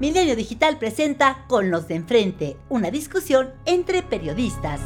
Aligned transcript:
Milenio 0.00 0.34
Digital 0.34 0.78
presenta 0.78 1.44
Con 1.46 1.70
los 1.70 1.86
de 1.86 1.94
enfrente, 1.94 2.56
una 2.70 2.90
discusión 2.90 3.52
entre 3.66 4.02
periodistas. 4.02 4.80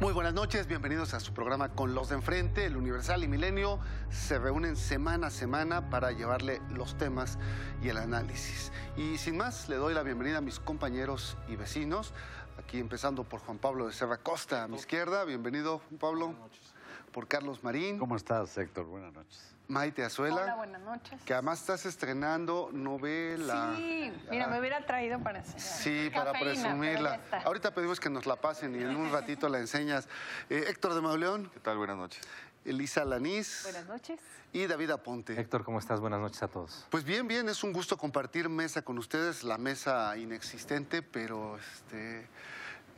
Muy 0.00 0.14
buenas 0.14 0.32
noches, 0.32 0.66
bienvenidos 0.66 1.12
a 1.12 1.20
su 1.20 1.34
programa 1.34 1.72
Con 1.72 1.94
los 1.94 2.08
de 2.08 2.14
enfrente. 2.14 2.64
El 2.64 2.78
Universal 2.78 3.22
y 3.22 3.28
Milenio 3.28 3.80
se 4.08 4.38
reúnen 4.38 4.76
semana 4.76 5.26
a 5.26 5.30
semana 5.30 5.90
para 5.90 6.10
llevarle 6.10 6.62
los 6.70 6.96
temas 6.96 7.38
y 7.82 7.90
el 7.90 7.98
análisis. 7.98 8.72
Y 8.96 9.18
sin 9.18 9.36
más, 9.36 9.68
le 9.68 9.76
doy 9.76 9.92
la 9.92 10.02
bienvenida 10.02 10.38
a 10.38 10.40
mis 10.40 10.58
compañeros 10.58 11.36
y 11.48 11.56
vecinos. 11.56 12.14
Aquí 12.56 12.78
empezando 12.78 13.24
por 13.24 13.40
Juan 13.40 13.58
Pablo 13.58 13.88
de 13.88 13.92
Serra 13.92 14.16
Costa, 14.16 14.64
a 14.64 14.68
mi 14.68 14.76
izquierda. 14.76 15.26
Bienvenido, 15.26 15.82
Juan 15.90 15.98
Pablo. 15.98 16.26
Buenas 16.28 16.44
noches. 16.44 16.74
Por 17.12 17.28
Carlos 17.28 17.62
Marín. 17.62 17.98
¿Cómo 17.98 18.16
estás, 18.16 18.56
Héctor? 18.56 18.86
Buenas 18.86 19.12
noches. 19.12 19.55
Maite 19.68 20.04
Azuela. 20.04 20.42
Hola, 20.42 20.54
buenas 20.54 20.82
noches. 20.82 21.20
Que 21.24 21.34
además 21.34 21.60
estás 21.60 21.86
estrenando 21.86 22.70
novela. 22.72 23.74
Sí, 23.76 24.12
mira, 24.30 24.46
me 24.46 24.60
hubiera 24.60 24.86
traído 24.86 25.18
para 25.20 25.40
enseñar. 25.40 25.60
Sí, 25.60 26.10
para 26.14 26.32
presumirla. 26.32 27.20
Ahorita 27.44 27.74
pedimos 27.74 27.98
que 27.98 28.08
nos 28.08 28.26
la 28.26 28.36
pasen 28.36 28.74
y 28.76 28.82
en 28.82 28.94
un 28.94 29.10
ratito 29.10 29.48
la 29.48 29.58
enseñas. 29.58 30.08
Eh, 30.50 30.66
Héctor 30.68 30.94
de 30.94 31.00
Mauleón. 31.00 31.50
¿Qué 31.52 31.60
tal? 31.60 31.78
Buenas 31.78 31.96
noches. 31.96 32.22
Elisa 32.64 33.04
Lanís. 33.04 33.62
Buenas 33.64 33.86
noches. 33.86 34.20
Y 34.52 34.66
David 34.66 34.90
Aponte. 34.90 35.38
Héctor, 35.38 35.64
¿cómo 35.64 35.80
estás? 35.80 36.00
Buenas 36.00 36.20
noches 36.20 36.42
a 36.42 36.48
todos. 36.48 36.86
Pues 36.90 37.04
bien, 37.04 37.26
bien, 37.26 37.48
es 37.48 37.64
un 37.64 37.72
gusto 37.72 37.96
compartir 37.96 38.48
mesa 38.48 38.82
con 38.82 38.98
ustedes, 38.98 39.42
la 39.42 39.58
mesa 39.58 40.16
inexistente, 40.16 41.02
pero 41.02 41.58
este... 41.58 42.28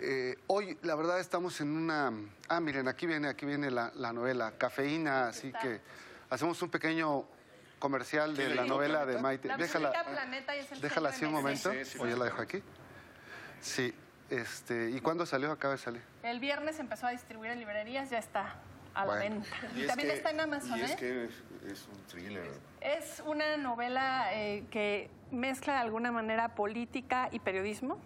Eh, 0.01 0.37
hoy, 0.47 0.79
la 0.83 0.95
verdad, 0.95 1.19
estamos 1.19 1.61
en 1.61 1.77
una... 1.77 2.13
Ah, 2.49 2.61
miren, 2.61 2.87
aquí 2.87 3.07
viene, 3.07 3.27
aquí 3.29 3.45
viene 3.47 3.71
la, 3.71 3.91
la 3.97 4.13
novela, 4.13 4.53
Cafeína, 4.57 5.27
así 5.27 5.53
que 5.61 5.81
hacemos 6.31 6.61
un 6.63 6.71
pequeño 6.71 7.25
comercial 7.79 8.37
de 8.37 8.55
la 8.55 8.65
novela 8.65 9.07
de 9.07 9.19
Maite. 9.19 9.49
La 9.49 9.57
déjala, 9.57 9.93
Planeta 10.05 10.57
y 10.57 10.61
es 10.61 10.73
el 10.73 10.81
déjala 10.81 11.11
así 11.11 11.25
un 11.25 11.33
momento. 11.33 11.73
Sí, 11.73 11.85
sí, 11.85 11.99
o 12.01 12.07
ya 12.07 12.17
la 12.17 12.27
dejo 12.27 12.43
aquí. 12.43 12.63
Sí. 13.61 13.95
Este, 14.31 14.91
¿Y 14.91 15.01
cuándo 15.01 15.25
salió? 15.25 15.51
Acaba 15.51 15.75
de 15.75 15.79
salir. 15.79 16.03
El 16.23 16.39
viernes 16.39 16.79
empezó 16.79 17.07
a 17.07 17.11
distribuir 17.11 17.51
en 17.51 17.61
librerías, 17.61 18.11
ya 18.11 18.19
está 18.19 18.57
a 18.95 19.07
la 19.07 19.15
Bueno. 19.15 19.37
venta. 19.37 19.57
Y, 19.75 19.87
también 19.87 20.11
está 20.11 20.31
en 20.31 20.41
Amazon, 20.41 20.79
y 20.79 20.83
es 20.83 20.91
¿eh? 20.91 20.97
que 20.97 21.25
es, 21.25 21.31
es 21.73 21.89
un 21.89 22.05
thriller. 22.07 22.51
Es 22.81 23.23
una 23.25 23.57
novela 23.57 24.29
eh, 24.35 24.65
que 24.71 25.09
mezcla 25.31 25.75
de 25.75 25.79
alguna 25.81 26.13
manera 26.13 26.55
política 26.55 27.29
y 27.33 27.39
periodismo. 27.39 27.99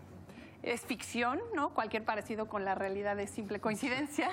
Es 0.62 0.82
ficción, 0.82 1.40
¿no? 1.54 1.70
Cualquier 1.70 2.04
parecido 2.04 2.46
con 2.46 2.64
la 2.64 2.74
realidad 2.76 3.18
es 3.18 3.30
simple 3.30 3.60
coincidencia. 3.60 4.30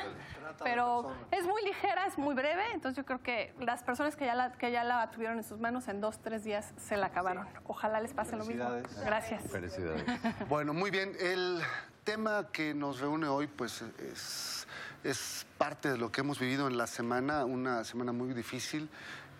Pero 0.63 1.11
es 1.31 1.45
muy 1.45 1.63
ligera, 1.63 2.05
es 2.05 2.17
muy 2.17 2.35
breve, 2.35 2.63
entonces 2.73 2.97
yo 2.97 3.05
creo 3.05 3.21
que 3.23 3.53
las 3.59 3.81
personas 3.83 4.15
que 4.15 4.25
ya 4.25 4.35
la, 4.35 4.51
que 4.51 4.71
ya 4.71 4.83
la 4.83 5.09
tuvieron 5.09 5.37
en 5.37 5.43
sus 5.43 5.59
manos 5.59 5.87
en 5.87 6.01
dos, 6.01 6.19
tres 6.21 6.43
días 6.43 6.73
se 6.77 6.97
la 6.97 7.07
acabaron. 7.07 7.47
Ojalá 7.65 7.99
les 8.01 8.13
pase 8.13 8.35
lo 8.35 8.45
mismo. 8.45 8.69
Gracias. 9.05 9.43
Felicidades. 9.49 10.03
Bueno, 10.49 10.73
muy 10.73 10.91
bien. 10.91 11.13
El 11.19 11.61
tema 12.03 12.47
que 12.51 12.73
nos 12.73 12.99
reúne 12.99 13.27
hoy, 13.27 13.47
pues, 13.47 13.83
es, 14.11 14.67
es 15.03 15.45
parte 15.57 15.89
de 15.91 15.97
lo 15.97 16.11
que 16.11 16.21
hemos 16.21 16.39
vivido 16.39 16.67
en 16.67 16.77
la 16.77 16.87
semana, 16.87 17.45
una 17.45 17.83
semana 17.83 18.11
muy 18.11 18.33
difícil. 18.33 18.89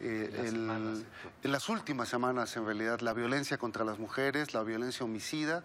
Eh, 0.02 0.32
el- 0.46 1.06
en 1.44 1.52
las 1.52 1.68
últimas 1.70 2.08
semanas, 2.10 2.56
en 2.56 2.66
realidad, 2.66 3.02
la 3.02 3.14
violencia 3.14 3.58
contra 3.58 3.84
las 3.84 4.00
mujeres, 4.00 4.54
la 4.54 4.64
violencia 4.64 5.04
homicida 5.04 5.64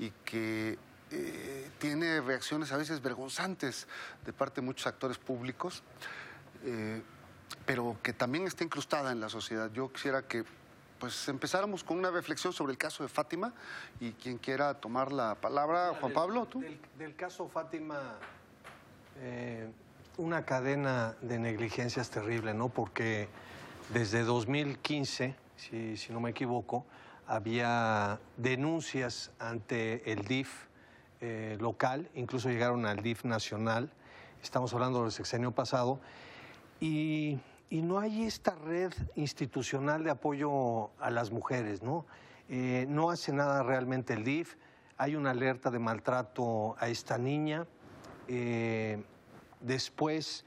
y 0.00 0.10
que 0.24 0.78
eh, 1.10 1.70
tiene 1.78 2.22
reacciones 2.22 2.72
a 2.72 2.78
veces 2.78 3.02
vergonzantes 3.02 3.86
de 4.24 4.32
parte 4.32 4.62
de 4.62 4.66
muchos 4.66 4.86
actores 4.86 5.18
públicos, 5.18 5.82
eh, 6.64 7.02
pero 7.66 7.98
que 8.02 8.14
también 8.14 8.46
está 8.46 8.64
incrustada 8.64 9.12
en 9.12 9.20
la 9.20 9.28
sociedad. 9.28 9.70
Yo 9.72 9.92
quisiera 9.92 10.22
que 10.22 10.44
pues 10.98 11.28
empezáramos 11.28 11.84
con 11.84 11.98
una 11.98 12.10
reflexión 12.10 12.52
sobre 12.52 12.72
el 12.72 12.78
caso 12.78 13.02
de 13.02 13.10
Fátima 13.10 13.52
y 14.00 14.12
quien 14.12 14.38
quiera 14.38 14.74
tomar 14.74 15.12
la 15.12 15.34
palabra, 15.34 15.94
Juan 16.00 16.12
Pablo, 16.14 16.46
tú. 16.46 16.60
Del, 16.60 16.80
del 16.98 17.14
caso 17.14 17.48
Fátima, 17.48 18.16
eh, 19.18 19.70
una 20.16 20.46
cadena 20.46 21.14
de 21.20 21.38
negligencias 21.38 22.08
terrible, 22.10 22.54
¿no? 22.54 22.70
Porque 22.70 23.28
desde 23.92 24.22
2015, 24.22 25.34
si, 25.56 25.96
si 25.98 26.12
no 26.12 26.20
me 26.20 26.30
equivoco, 26.30 26.86
había 27.30 28.18
denuncias 28.38 29.30
ante 29.38 30.10
el 30.10 30.24
DIF 30.24 30.66
eh, 31.20 31.56
local, 31.60 32.10
incluso 32.14 32.48
llegaron 32.48 32.86
al 32.86 33.04
DIF 33.04 33.24
nacional, 33.24 33.92
estamos 34.42 34.74
hablando 34.74 35.04
del 35.04 35.12
sexenio 35.12 35.52
pasado, 35.52 36.00
y, 36.80 37.38
y 37.68 37.82
no 37.82 38.00
hay 38.00 38.24
esta 38.24 38.56
red 38.56 38.92
institucional 39.14 40.02
de 40.02 40.10
apoyo 40.10 40.90
a 40.98 41.10
las 41.10 41.30
mujeres, 41.30 41.82
¿no? 41.82 42.04
Eh, 42.48 42.86
no 42.88 43.10
hace 43.10 43.32
nada 43.32 43.62
realmente 43.62 44.14
el 44.14 44.24
DIF, 44.24 44.56
hay 44.96 45.14
una 45.14 45.30
alerta 45.30 45.70
de 45.70 45.78
maltrato 45.78 46.74
a 46.80 46.88
esta 46.88 47.16
niña. 47.16 47.64
eh, 48.26 49.04
después, 49.60 50.44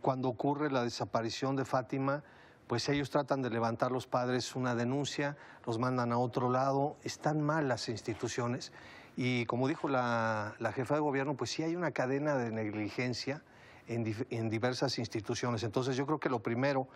cuando 0.00 0.28
ocurre 0.28 0.70
la 0.72 0.82
desaparición 0.82 1.54
de 1.54 1.66
Fátima, 1.66 2.24
pues 2.66 2.88
ellos 2.88 3.10
tratan 3.10 3.42
de 3.42 3.50
levantar 3.50 3.92
los 3.92 4.06
padres 4.06 4.56
una 4.56 4.74
denuncia, 4.74 5.36
los 5.66 5.78
mandan 5.78 6.12
a 6.12 6.18
otro 6.18 6.50
lado, 6.50 6.96
están 7.04 7.40
mal 7.40 7.68
las 7.68 7.88
instituciones. 7.88 8.72
Y 9.16 9.46
como 9.46 9.68
dijo 9.68 9.88
la, 9.88 10.54
la 10.58 10.72
jefa 10.72 10.94
de 10.94 11.00
gobierno, 11.00 11.36
pues 11.36 11.50
sí 11.50 11.62
hay 11.62 11.76
una 11.76 11.92
cadena 11.92 12.36
de 12.36 12.50
negligencia 12.50 13.42
en, 13.86 14.14
en 14.30 14.50
diversas 14.50 14.98
instituciones. 14.98 15.62
Entonces 15.62 15.96
yo 15.96 16.06
creo 16.06 16.18
que 16.18 16.28
lo 16.28 16.40
primero 16.40 16.88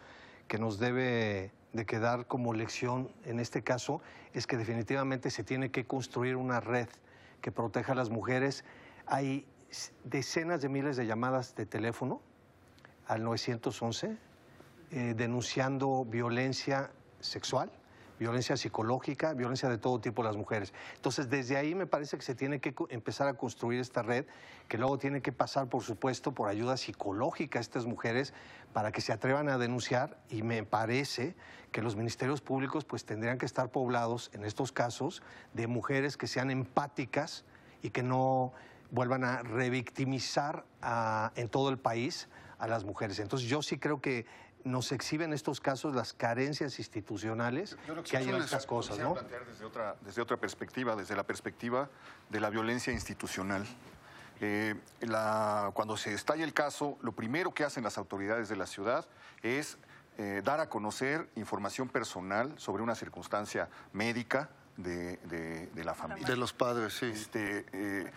que 0.48 0.58
nos 0.58 0.78
debe 0.78 1.53
de 1.72 1.87
quedar 1.87 2.26
como 2.26 2.52
lección 2.52 3.08
en 3.25 3.38
este 3.38 3.62
caso 3.62 4.00
es 4.34 4.48
que 4.48 4.56
definitivamente 4.56 5.31
se 5.31 5.44
tiene 5.44 5.70
que 5.70 5.87
construir 5.87 6.34
una 6.34 6.58
red 6.58 6.88
que 7.41 7.52
proteja 7.52 7.92
a 7.92 7.94
las 7.94 8.10
mujeres. 8.10 8.64
Hay 9.06 9.47
decenas 10.02 10.60
de 10.60 10.69
miles 10.69 10.97
de 10.97 11.06
llamadas 11.06 11.54
de 11.54 11.64
teléfono 11.64 12.20
al 13.06 13.22
911 13.22 14.30
eh, 14.91 15.15
denunciando 15.17 16.05
violencia 16.05 16.91
sexual, 17.21 17.71
violencia 18.19 18.56
psicológica, 18.56 19.33
violencia 19.33 19.69
de 19.71 19.78
todo 19.78 19.99
tipo 20.01 20.21
a 20.21 20.27
las 20.27 20.37
mujeres. 20.37 20.75
Entonces, 20.97 21.31
desde 21.31 21.56
ahí 21.56 21.75
me 21.75 21.87
parece 21.87 22.17
que 22.19 22.23
se 22.23 22.34
tiene 22.34 22.61
que 22.61 22.75
empezar 22.91 23.29
a 23.29 23.34
construir 23.34 23.81
esta 23.81 24.03
red, 24.03 24.27
que 24.69 24.77
luego 24.77 24.99
tiene 24.99 25.23
que 25.23 25.33
pasar, 25.33 25.69
por 25.69 25.83
supuesto, 25.83 26.33
por 26.33 26.49
ayuda 26.49 26.77
psicológica 26.77 27.59
a 27.59 27.62
estas 27.62 27.87
mujeres 27.87 28.34
para 28.75 28.93
que 28.93 29.00
se 29.00 29.12
atrevan 29.12 29.49
a 29.49 29.56
denunciar 29.56 30.19
y 30.29 30.43
me 30.43 30.65
parece 30.65 31.34
que 31.73 31.81
los 31.83 31.97
ministerios 31.97 32.41
públicos 32.43 32.84
pues 32.84 33.05
tendrían 33.06 33.39
que 33.39 33.47
estar 33.47 33.71
poblados 33.71 34.31
en 34.34 34.45
estos 34.45 34.71
casos 34.71 35.23
de 35.55 35.67
mujeres 35.67 36.17
que 36.19 36.27
sean 36.27 36.50
empáticas 36.50 37.45
y 37.83 37.89
que 37.91 38.03
no 38.03 38.53
vuelvan 38.91 39.25
a 39.25 39.43
revictimizar 39.43 40.65
a- 40.83 41.33
en 41.37 41.49
todo 41.49 41.71
el 41.71 41.79
país 41.79 42.29
a 42.59 42.67
las 42.67 42.84
mujeres. 42.84 43.19
Entonces 43.19 43.49
yo 43.49 43.62
sí 43.62 43.79
creo 43.79 44.00
que 44.03 44.27
nos 44.65 44.93
exhiben 44.93 45.32
estos 45.32 45.60
casos 45.60 45.94
las 45.94 46.12
carencias 46.12 46.78
institucionales 46.78 47.76
que 48.09 48.16
hay 48.16 48.28
en 48.28 48.37
estas 48.37 48.66
cosas, 48.66 48.98
¿no? 48.98 49.15
plantear 49.15 49.47
desde 49.47 49.65
otra, 49.65 49.97
desde 50.03 50.22
otra 50.22 50.37
perspectiva, 50.37 50.97
desde 50.97 51.16
la 51.16 51.22
perspectiva 51.25 51.88
de 52.28 52.41
la 52.41 52.50
violencia 52.50 52.93
institucional. 52.93 53.66
Eh, 54.43 54.75
la- 55.00 55.70
cuando 55.75 55.97
se 55.97 56.15
estalla 56.15 56.44
el 56.44 56.54
caso, 56.54 56.99
lo 57.03 57.12
primero 57.12 57.53
que 57.53 57.65
hacen 57.65 57.84
las 57.84 57.99
autoridades 57.99 58.49
de 58.49 58.56
la 58.56 58.66
ciudad 58.66 59.06
es 59.43 59.76
eh, 60.19 60.43
dar 60.44 60.60
a 60.60 60.69
conocer 60.69 61.28
información 61.37 61.88
personal 61.88 62.53
sobre 62.59 62.82
una 62.82 62.94
circunstancia 62.94 63.69
médica 63.93 64.50
de, 64.76 65.16
de- 65.19 65.66
de 65.69 65.84
la 65.84 65.94
familia. 65.94 66.26
De 66.26 66.37
los 66.37 66.53
padres, 66.53 66.94
sí. 66.94 67.06
Este, 67.06 67.65
eh, 67.72 68.10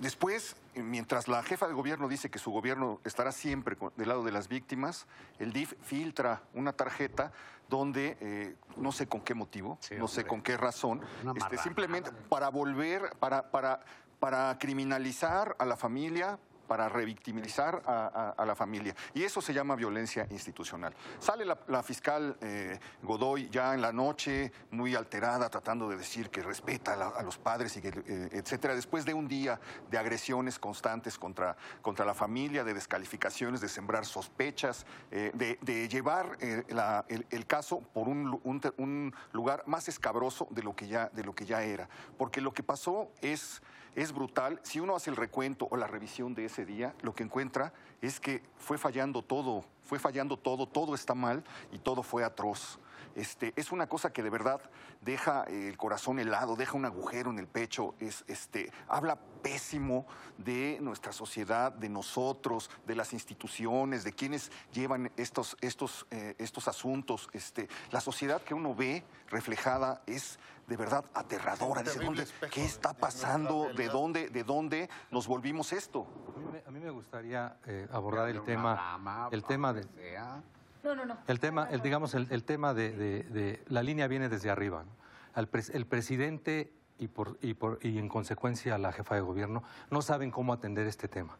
después, 0.00 0.56
eh, 0.74 0.82
mientras 0.82 1.28
la 1.28 1.42
jefa 1.42 1.66
de 1.66 1.74
gobierno 1.74 2.08
dice 2.08 2.30
que 2.30 2.38
su 2.38 2.50
gobierno 2.50 3.00
estará 3.04 3.32
siempre 3.32 3.76
del 3.96 4.08
lado 4.08 4.24
de 4.24 4.32
las 4.32 4.48
víctimas, 4.48 5.06
el 5.38 5.52
DIF 5.52 5.74
filtra 5.82 6.42
una 6.54 6.72
tarjeta 6.72 7.32
donde 7.68 8.16
eh, 8.20 8.56
no 8.76 8.92
sé 8.92 9.06
con 9.06 9.20
qué 9.20 9.34
motivo, 9.34 9.78
Sí, 9.80 9.94
no 9.96 10.08
sé 10.08 10.24
con 10.24 10.42
qué 10.42 10.56
razón, 10.56 11.02
este, 11.36 11.58
simplemente 11.58 12.10
para 12.28 12.48
volver, 12.50 13.16
para, 13.18 13.50
para, 13.50 13.84
para 14.18 14.58
criminalizar 14.58 15.56
a 15.58 15.64
la 15.64 15.76
familia, 15.76 16.38
para 16.66 16.88
revictimizar 16.88 17.82
a, 17.86 18.44
la 18.44 18.54
familia. 18.54 18.94
Y 19.14 19.22
eso 19.22 19.40
se 19.40 19.54
llama 19.54 19.74
violencia 19.76 20.26
institucional. 20.30 20.94
Sale 21.18 21.44
la, 21.44 21.82
fiscal 21.82 22.36
eh, 22.40 22.78
Godoy 23.02 23.48
ya 23.50 23.74
en 23.74 23.80
la 23.82 23.92
noche, 23.92 24.52
muy 24.70 24.94
alterada, 24.94 25.48
tratando 25.48 25.88
de 25.88 25.96
decir 25.96 26.30
que 26.30 26.42
respeta 26.42 26.94
a, 26.94 26.96
la- 26.96 27.08
a 27.08 27.22
los 27.22 27.38
padres, 27.38 27.76
y 27.76 27.80
que, 27.82 27.88
eh, 27.88 28.28
etcétera, 28.32 28.74
después 28.74 29.04
de 29.04 29.14
un 29.14 29.28
día 29.28 29.60
de 29.90 29.98
agresiones 29.98 30.58
constantes 30.58 31.18
contra, 31.18 31.56
contra 31.82 32.04
la 32.04 32.14
familia, 32.14 32.64
de 32.64 32.74
descalificaciones, 32.74 33.60
de 33.60 33.68
sembrar 33.68 34.04
sospechas, 34.06 34.86
eh, 35.10 35.30
de, 35.34 35.88
llevar 35.88 36.36
el, 36.40 37.46
caso 37.46 37.80
por 37.92 38.08
un, 38.08 38.40
un 38.44 39.14
lugar 39.32 39.62
más 39.66 39.88
escabroso 39.88 40.48
de 40.50 40.62
lo 40.62 40.74
que 40.74 40.88
ya, 40.88 41.08
de 41.10 41.24
lo 41.24 41.34
que 41.34 41.44
ya 41.44 41.62
era. 41.62 41.88
Porque 42.16 42.40
lo 42.40 42.52
que 42.52 42.62
pasó 42.62 43.10
es 43.20 43.62
es 43.94 44.12
brutal. 44.12 44.60
Si 44.62 44.80
uno 44.80 44.96
hace 44.96 45.10
el 45.10 45.16
recuento 45.16 45.68
o 45.70 45.76
la 45.76 45.86
revisión 45.86 46.34
de 46.34 46.46
ese 46.46 46.64
día, 46.64 46.94
lo 47.02 47.14
que 47.14 47.22
encuentra 47.22 47.72
es 48.00 48.20
que 48.20 48.42
fue 48.58 48.78
fallando 48.78 49.22
todo, 49.22 49.64
fue 49.82 49.98
fallando 49.98 50.36
todo, 50.36 50.66
todo 50.66 50.94
está 50.94 51.14
mal 51.14 51.44
y 51.72 51.78
todo 51.78 52.02
fue 52.02 52.24
atroz. 52.24 52.78
Este, 53.14 53.52
es 53.56 53.72
una 53.72 53.86
cosa 53.88 54.12
que 54.12 54.22
de 54.22 54.30
verdad 54.30 54.60
deja 55.00 55.44
el 55.44 55.76
corazón 55.76 56.18
helado, 56.18 56.56
deja 56.56 56.76
un 56.76 56.84
agujero 56.84 57.30
en 57.30 57.38
el 57.38 57.46
pecho, 57.46 57.94
es, 58.00 58.24
este, 58.26 58.72
habla 58.88 59.16
pésimo 59.42 60.06
de 60.38 60.78
nuestra 60.80 61.12
sociedad, 61.12 61.70
de 61.72 61.88
nosotros, 61.88 62.70
de 62.86 62.94
las 62.94 63.12
instituciones, 63.12 64.04
de 64.04 64.12
quienes 64.12 64.50
llevan 64.72 65.12
estos, 65.16 65.56
estos, 65.60 66.06
eh, 66.10 66.34
estos 66.38 66.66
asuntos. 66.68 67.28
Este, 67.32 67.68
la 67.90 68.00
sociedad 68.00 68.40
que 68.42 68.54
uno 68.54 68.74
ve 68.74 69.04
reflejada 69.28 70.02
es 70.06 70.38
de 70.66 70.76
verdad 70.78 71.04
aterradora. 71.12 71.82
Dice, 71.82 71.98
¿dónde- 72.06 72.22
¿qué 72.50 72.64
está 72.64 72.94
pasando? 72.94 73.68
¿De 73.76 73.88
dónde, 73.88 74.30
¿De 74.30 74.44
dónde 74.44 74.88
nos 75.10 75.26
volvimos 75.26 75.72
esto? 75.74 76.06
A 76.34 76.38
mí 76.38 76.46
me, 76.50 76.62
a 76.66 76.70
mí 76.70 76.80
me 76.80 76.90
gustaría 76.90 77.56
eh, 77.66 77.86
abordar 77.92 78.28
el 78.30 78.42
tema, 78.44 78.94
el 79.34 79.44
tema 79.44 79.72
de, 79.74 79.82
No, 80.84 80.94
no, 80.94 81.04
no. 81.06 81.16
el 81.26 81.40
tema, 81.40 81.66
el, 81.70 81.80
digamos, 81.80 82.14
el, 82.14 82.26
el 82.30 82.44
tema 82.44 82.74
de, 82.74 82.92
de- 82.92 83.22
de- 83.24 83.64
la 83.68 83.82
línea 83.82 84.06
viene 84.06 84.28
desde 84.28 84.50
arriba. 84.50 84.84
el 85.34 85.86
presidente 85.86 86.72
y, 86.98 87.08
por, 87.08 87.38
y, 87.42 87.54
por, 87.54 87.78
y 87.82 87.98
en 87.98 88.08
consecuencia 88.08 88.76
la 88.78 88.92
jefa 88.92 89.14
de 89.14 89.22
gobierno 89.22 89.62
no 89.90 90.02
saben 90.02 90.30
cómo 90.30 90.52
atender 90.52 90.86
este 90.86 91.08
tema. 91.08 91.38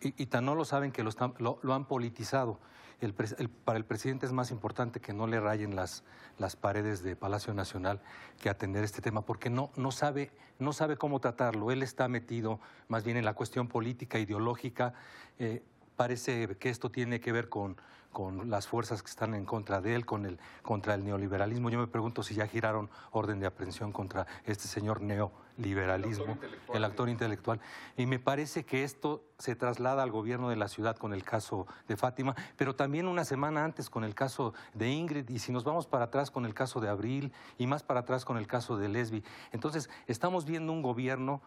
Y, 0.00 0.22
y 0.22 0.26
tan 0.26 0.44
no 0.46 0.54
lo 0.54 0.64
saben 0.64 0.92
que 0.92 1.02
lo, 1.02 1.10
están- 1.10 1.34
lo, 1.38 1.58
lo 1.62 1.74
han 1.74 1.84
politizado. 1.86 2.58
El 3.00 3.14
pres- 3.14 3.34
el- 3.38 3.48
para 3.50 3.76
el 3.76 3.84
presidente 3.84 4.24
es 4.26 4.32
más 4.32 4.50
importante 4.52 5.00
que 5.00 5.12
no 5.12 5.26
le 5.26 5.40
rayen 5.40 5.74
las, 5.74 6.04
las 6.38 6.54
paredes 6.56 7.02
de 7.02 7.16
Palacio 7.16 7.52
Nacional 7.52 8.00
que 8.40 8.48
atender 8.48 8.84
este 8.84 9.02
tema, 9.02 9.22
porque 9.22 9.50
no, 9.50 9.70
no, 9.76 9.90
sabe, 9.90 10.30
no 10.60 10.72
sabe 10.72 10.96
cómo 10.96 11.20
tratarlo. 11.20 11.70
Él 11.72 11.82
está 11.82 12.06
metido 12.08 12.60
más 12.88 13.04
bien 13.04 13.16
en 13.16 13.24
la 13.24 13.34
cuestión 13.34 13.66
política, 13.68 14.18
ideológica. 14.20 14.94
eh, 15.40 15.62
parece 15.96 16.56
que 16.58 16.70
esto 16.70 16.90
tiene 16.90 17.20
que 17.20 17.30
ver 17.30 17.48
con, 17.48 17.76
con 18.14 18.48
las 18.48 18.66
fuerzas 18.66 19.02
que 19.02 19.10
están 19.10 19.34
en 19.34 19.44
contra 19.44 19.82
de 19.82 19.94
él, 19.94 20.06
con 20.06 20.24
el, 20.24 20.38
contra 20.62 20.94
el 20.94 21.04
neoliberalismo. 21.04 21.68
Yo 21.68 21.78
me 21.78 21.88
pregunto 21.88 22.22
si 22.22 22.34
ya 22.34 22.46
giraron 22.46 22.88
orden 23.10 23.40
de 23.40 23.46
aprehensión 23.46 23.92
contra 23.92 24.26
este 24.46 24.68
señor 24.68 25.02
neoliberalismo, 25.02 26.38
el 26.72 26.84
actor 26.84 27.10
intelectual. 27.10 27.60
Y 27.98 28.06
me 28.06 28.20
parece 28.20 28.64
que 28.64 28.84
esto 28.84 29.24
se 29.38 29.56
traslada 29.56 30.02
al 30.02 30.12
gobierno 30.12 30.48
de 30.48 30.56
la 30.56 30.68
ciudad 30.68 30.96
con 30.96 31.12
el 31.12 31.24
caso 31.24 31.66
de 31.88 31.96
Fátima, 31.96 32.36
pero 32.56 32.76
también 32.76 33.08
una 33.08 33.24
semana 33.24 33.64
antes 33.64 33.90
con 33.90 34.04
el 34.04 34.14
caso 34.14 34.54
de 34.72 34.90
Ingrid, 34.90 35.28
y 35.28 35.40
si 35.40 35.52
nos 35.52 35.64
vamos 35.64 35.86
para 35.86 36.04
atrás 36.06 36.30
con 36.30 36.46
el 36.46 36.54
caso 36.54 36.80
de 36.80 36.88
Abril, 36.88 37.32
y 37.58 37.66
más 37.66 37.82
para 37.82 38.00
atrás 38.00 38.24
con 38.24 38.38
el 38.38 38.46
caso 38.46 38.78
de 38.78 38.88
Lesbi. 38.88 39.24
Entonces, 39.50 39.90
estamos 40.06 40.44
viendo 40.44 40.72
un 40.72 40.82
gobierno 40.82 41.42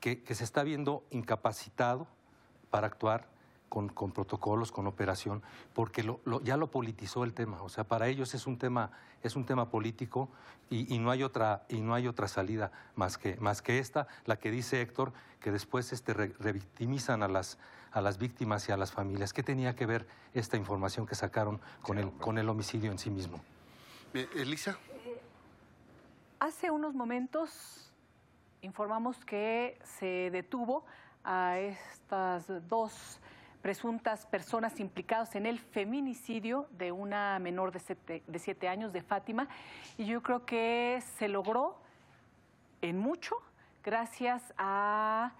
que, 0.00 0.22
que 0.22 0.34
se 0.34 0.44
está 0.44 0.62
viendo 0.64 1.02
incapacitado 1.10 2.06
para 2.70 2.88
actuar 2.88 3.31
con, 3.72 3.88
con 3.88 4.12
protocolos, 4.12 4.70
con 4.70 4.86
operación, 4.86 5.42
porque 5.72 6.02
lo- 6.02 6.20
lo- 6.26 6.42
ya 6.42 6.58
lo 6.58 6.70
politizó 6.70 7.24
el 7.24 7.32
tema. 7.32 7.62
O 7.62 7.70
sea, 7.70 7.84
para 7.84 8.06
ellos 8.08 8.34
es 8.34 8.46
un 8.46 8.58
tema, 8.58 8.90
es 9.22 9.34
un 9.34 9.46
tema 9.46 9.70
político 9.70 10.28
y, 10.68 10.94
y 10.94 10.98
no 10.98 11.10
hay 11.10 11.22
otra, 11.22 11.64
y 11.70 11.80
no 11.80 11.94
hay 11.94 12.06
otra 12.06 12.28
salida 12.28 12.70
más 12.96 13.16
que, 13.16 13.36
más 13.36 13.62
que 13.62 13.78
esta, 13.78 14.08
la 14.26 14.36
que 14.36 14.50
dice 14.50 14.82
Héctor, 14.82 15.14
que 15.40 15.50
después 15.50 15.90
este, 15.94 16.12
re- 16.12 16.34
revictimizan 16.38 17.22
a 17.22 17.28
las, 17.28 17.56
a 17.92 18.02
las 18.02 18.18
víctimas 18.18 18.68
y 18.68 18.72
a 18.72 18.76
las 18.76 18.92
familias. 18.92 19.32
¿Qué 19.32 19.42
tenía 19.42 19.74
que 19.74 19.86
ver 19.86 20.06
esta 20.34 20.58
información 20.58 21.06
que 21.06 21.14
sacaron 21.14 21.58
con, 21.80 21.96
el, 21.96 22.10
con 22.12 22.36
el 22.36 22.50
homicidio 22.50 22.92
en 22.92 22.98
sí 22.98 23.08
mismo? 23.08 23.40
Bien, 24.12 24.28
Elisa, 24.36 24.76
Hace 26.40 26.70
unos 26.70 26.92
momentos 26.92 27.90
informamos 28.60 29.16
que 29.24 29.78
se 29.98 30.28
detuvo 30.30 30.84
a 31.24 31.56
estas 31.58 32.44
dos 32.68 33.18
presuntas 33.62 34.26
personas 34.26 34.80
implicadas 34.80 35.36
en 35.36 35.46
el 35.46 35.58
feminicidio 35.58 36.66
de 36.72 36.92
una 36.92 37.38
menor 37.38 37.70
de 37.70 37.78
siete, 37.78 38.22
de 38.26 38.38
siete 38.38 38.68
años, 38.68 38.92
de 38.92 39.00
Fátima, 39.00 39.48
y 39.96 40.04
yo 40.04 40.22
creo 40.22 40.44
que 40.44 41.00
se 41.16 41.28
logró 41.28 41.78
en 42.82 42.98
mucho 42.98 43.36
gracias 43.84 44.52
a 44.58 45.32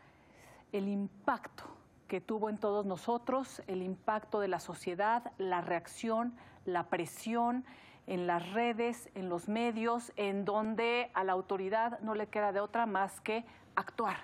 el 0.72 0.88
impacto 0.88 1.64
que 2.06 2.20
tuvo 2.20 2.48
en 2.48 2.58
todos 2.58 2.86
nosotros, 2.86 3.62
el 3.66 3.82
impacto 3.82 4.40
de 4.40 4.48
la 4.48 4.60
sociedad, 4.60 5.32
la 5.38 5.60
reacción, 5.60 6.34
la 6.64 6.84
presión 6.84 7.64
en 8.06 8.26
las 8.26 8.52
redes, 8.52 9.10
en 9.14 9.28
los 9.28 9.48
medios, 9.48 10.12
en 10.16 10.44
donde 10.44 11.10
a 11.14 11.24
la 11.24 11.32
autoridad 11.32 11.98
no 12.00 12.14
le 12.14 12.26
queda 12.26 12.52
de 12.52 12.60
otra 12.60 12.86
más 12.86 13.20
que 13.20 13.44
actuar, 13.74 14.18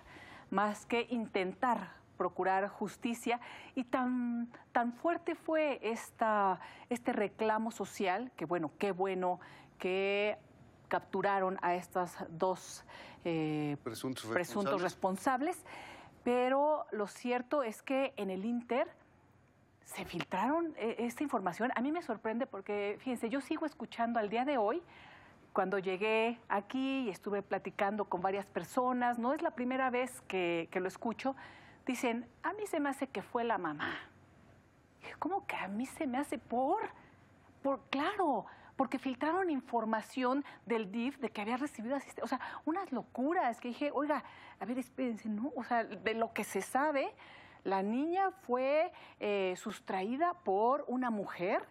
más 0.51 0.87
que 0.87 1.07
intentar 1.11 1.99
procurar 2.19 2.69
justicia. 2.69 3.41
Y 3.75 3.85
tan, 3.85 4.51
tan 4.73 4.93
fuerte 4.93 5.35
fue 5.35 5.79
esta, 5.83 6.61
este 6.91 7.15
reclamo 7.15 7.71
social, 7.71 8.31
que 8.37 8.45
bueno, 8.45 8.71
qué 8.79 8.93
bueno 8.93 9.41
que 9.79 10.37
capturaron 10.89 11.59
a 11.63 11.75
estas 11.75 12.17
dos 12.29 12.85
eh, 13.25 13.77
presuntos 13.83 14.27
presuntos 14.27 14.83
responsables. 14.83 15.57
responsables, 15.57 15.79
pero 16.25 16.87
lo 16.91 17.07
cierto 17.07 17.63
es 17.63 17.83
que 17.83 18.13
en 18.17 18.31
el 18.31 18.45
Inter 18.45 18.89
se 19.85 20.05
filtraron 20.05 20.75
eh, 20.77 20.97
esta 20.99 21.23
información. 21.23 21.71
A 21.75 21.81
mí 21.81 21.93
me 21.93 22.03
sorprende 22.03 22.47
porque, 22.47 22.97
fíjense, 23.01 23.31
yo 23.31 23.41
sigo 23.41 23.65
escuchando 23.65 24.19
al 24.19 24.29
día 24.29 24.45
de 24.45 24.59
hoy, 24.59 24.83
cuando 25.53 25.79
llegué 25.79 26.39
aquí 26.49 27.07
y 27.07 27.09
estuve 27.09 27.43
platicando 27.43 28.05
con 28.05 28.21
varias 28.21 28.47
personas, 28.47 29.19
no 29.19 29.33
es 29.33 29.43
la 29.43 29.53
primera 29.53 29.91
vez 29.91 30.21
que, 30.29 30.69
que 30.71 30.81
lo 30.81 30.89
escucho, 30.89 31.35
dicen, 31.93 32.29
a 32.43 32.53
mí 32.53 32.67
se 32.67 32.81
me 32.81 32.91
hace 32.91 33.09
que 33.09 33.23
fue 33.23 33.45
la 33.45 33.59
mamá. 33.59 33.95
¿Cómo 35.19 35.47
que 35.47 35.57
a 35.57 35.69
mí 35.69 35.87
se 35.87 36.07
me 36.07 36.19
hace 36.19 36.39
por? 36.39 36.79
Por, 37.63 37.81
claro, 37.91 38.47
porque 38.77 38.99
filtraron 38.99 39.51
información 39.51 40.45
del 40.67 40.93
DIF 40.93 41.19
de 41.19 41.31
que 41.31 41.41
había 41.41 41.57
recibido 41.57 41.97
asistencia. 41.97 42.25
O 42.25 42.29
sea, 42.29 42.41
unas 42.67 42.93
locuras 42.93 43.61
que 43.61 43.69
dije, 43.69 43.91
oiga, 43.93 44.23
a 44.61 44.65
ver, 44.65 44.79
espérense, 44.79 45.29
¿no? 45.29 45.51
O 45.57 45.65
sea, 45.65 45.85
de 45.85 46.15
lo 46.15 46.33
que 46.33 46.45
se 46.45 46.61
sabe, 46.61 47.13
la 47.65 47.83
niña 47.83 48.31
fue 48.31 48.93
eh, 49.19 49.55
sustraída 49.57 50.35
por 50.35 50.85
una 50.89 51.11
mujer, 51.11 51.67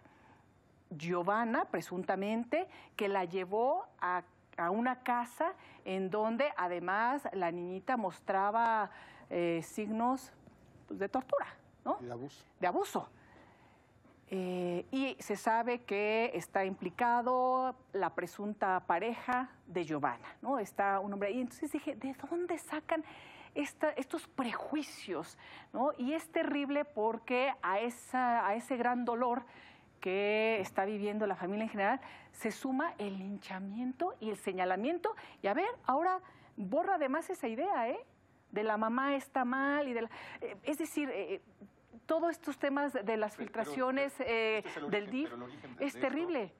Giovanna, 0.90 1.64
presuntamente, 1.66 2.68
que 2.96 3.08
la 3.08 3.24
llevó 3.24 3.86
a, 4.00 4.24
a 4.56 4.70
una 4.70 5.02
casa 5.02 5.54
en 5.84 6.10
donde 6.10 6.52
además 6.56 7.28
la 7.32 7.50
niñita 7.52 7.96
mostraba 7.96 8.90
eh, 9.30 9.60
signos 9.62 10.32
pues, 10.86 10.98
de 11.00 11.08
tortura, 11.08 11.46
¿no? 11.84 11.98
Y 12.06 12.10
abuso. 12.10 12.44
de 12.60 12.66
abuso. 12.66 13.08
Eh, 14.30 14.84
y 14.90 15.16
se 15.20 15.36
sabe 15.36 15.84
que 15.84 16.30
está 16.34 16.64
implicado 16.66 17.74
la 17.94 18.14
presunta 18.14 18.80
pareja 18.80 19.50
de 19.66 19.84
Giovanna, 19.84 20.36
¿no? 20.42 20.58
Está 20.58 21.00
un 21.00 21.14
hombre 21.14 21.30
ahí. 21.30 21.40
Entonces 21.40 21.72
dije, 21.72 21.96
¿de 21.96 22.14
dónde 22.30 22.58
sacan 22.58 23.02
esta- 23.54 23.90
estos 23.92 24.28
prejuicios? 24.28 25.38
¿no? 25.72 25.92
Y 25.96 26.12
es 26.12 26.30
terrible 26.30 26.84
porque 26.84 27.54
a, 27.62 27.80
esa, 27.80 28.46
a 28.46 28.54
ese 28.54 28.76
gran 28.76 29.06
dolor 29.06 29.44
que 30.00 30.60
está 30.60 30.84
viviendo 30.84 31.26
la 31.26 31.34
familia 31.34 31.64
en 31.64 31.70
general, 31.70 32.00
se 32.32 32.50
suma 32.52 32.94
el 32.98 33.18
linchamiento 33.18 34.14
y 34.20 34.28
el 34.28 34.36
señalamiento. 34.36 35.16
Y 35.42 35.46
a 35.46 35.54
ver, 35.54 35.68
ahora 35.86 36.20
borra 36.56 36.96
además 36.96 37.30
esa 37.30 37.48
idea, 37.48 37.88
¿eh? 37.88 37.98
De 38.50 38.62
la 38.62 38.76
mamá 38.76 39.14
está 39.16 39.44
mal 39.44 39.88
y 39.88 39.92
de 39.92 40.02
la... 40.02 40.10
eh, 40.40 40.56
es 40.62 40.78
decir, 40.78 41.10
eh, 41.12 41.40
todos 42.06 42.30
estos 42.30 42.58
temas 42.58 42.92
de 42.94 43.16
las 43.18 43.36
filtraciones 43.36 44.14
eh, 44.20 44.64
del 44.90 45.10
DIF 45.10 45.30
es 45.80 45.92
terrible. 46.00 46.52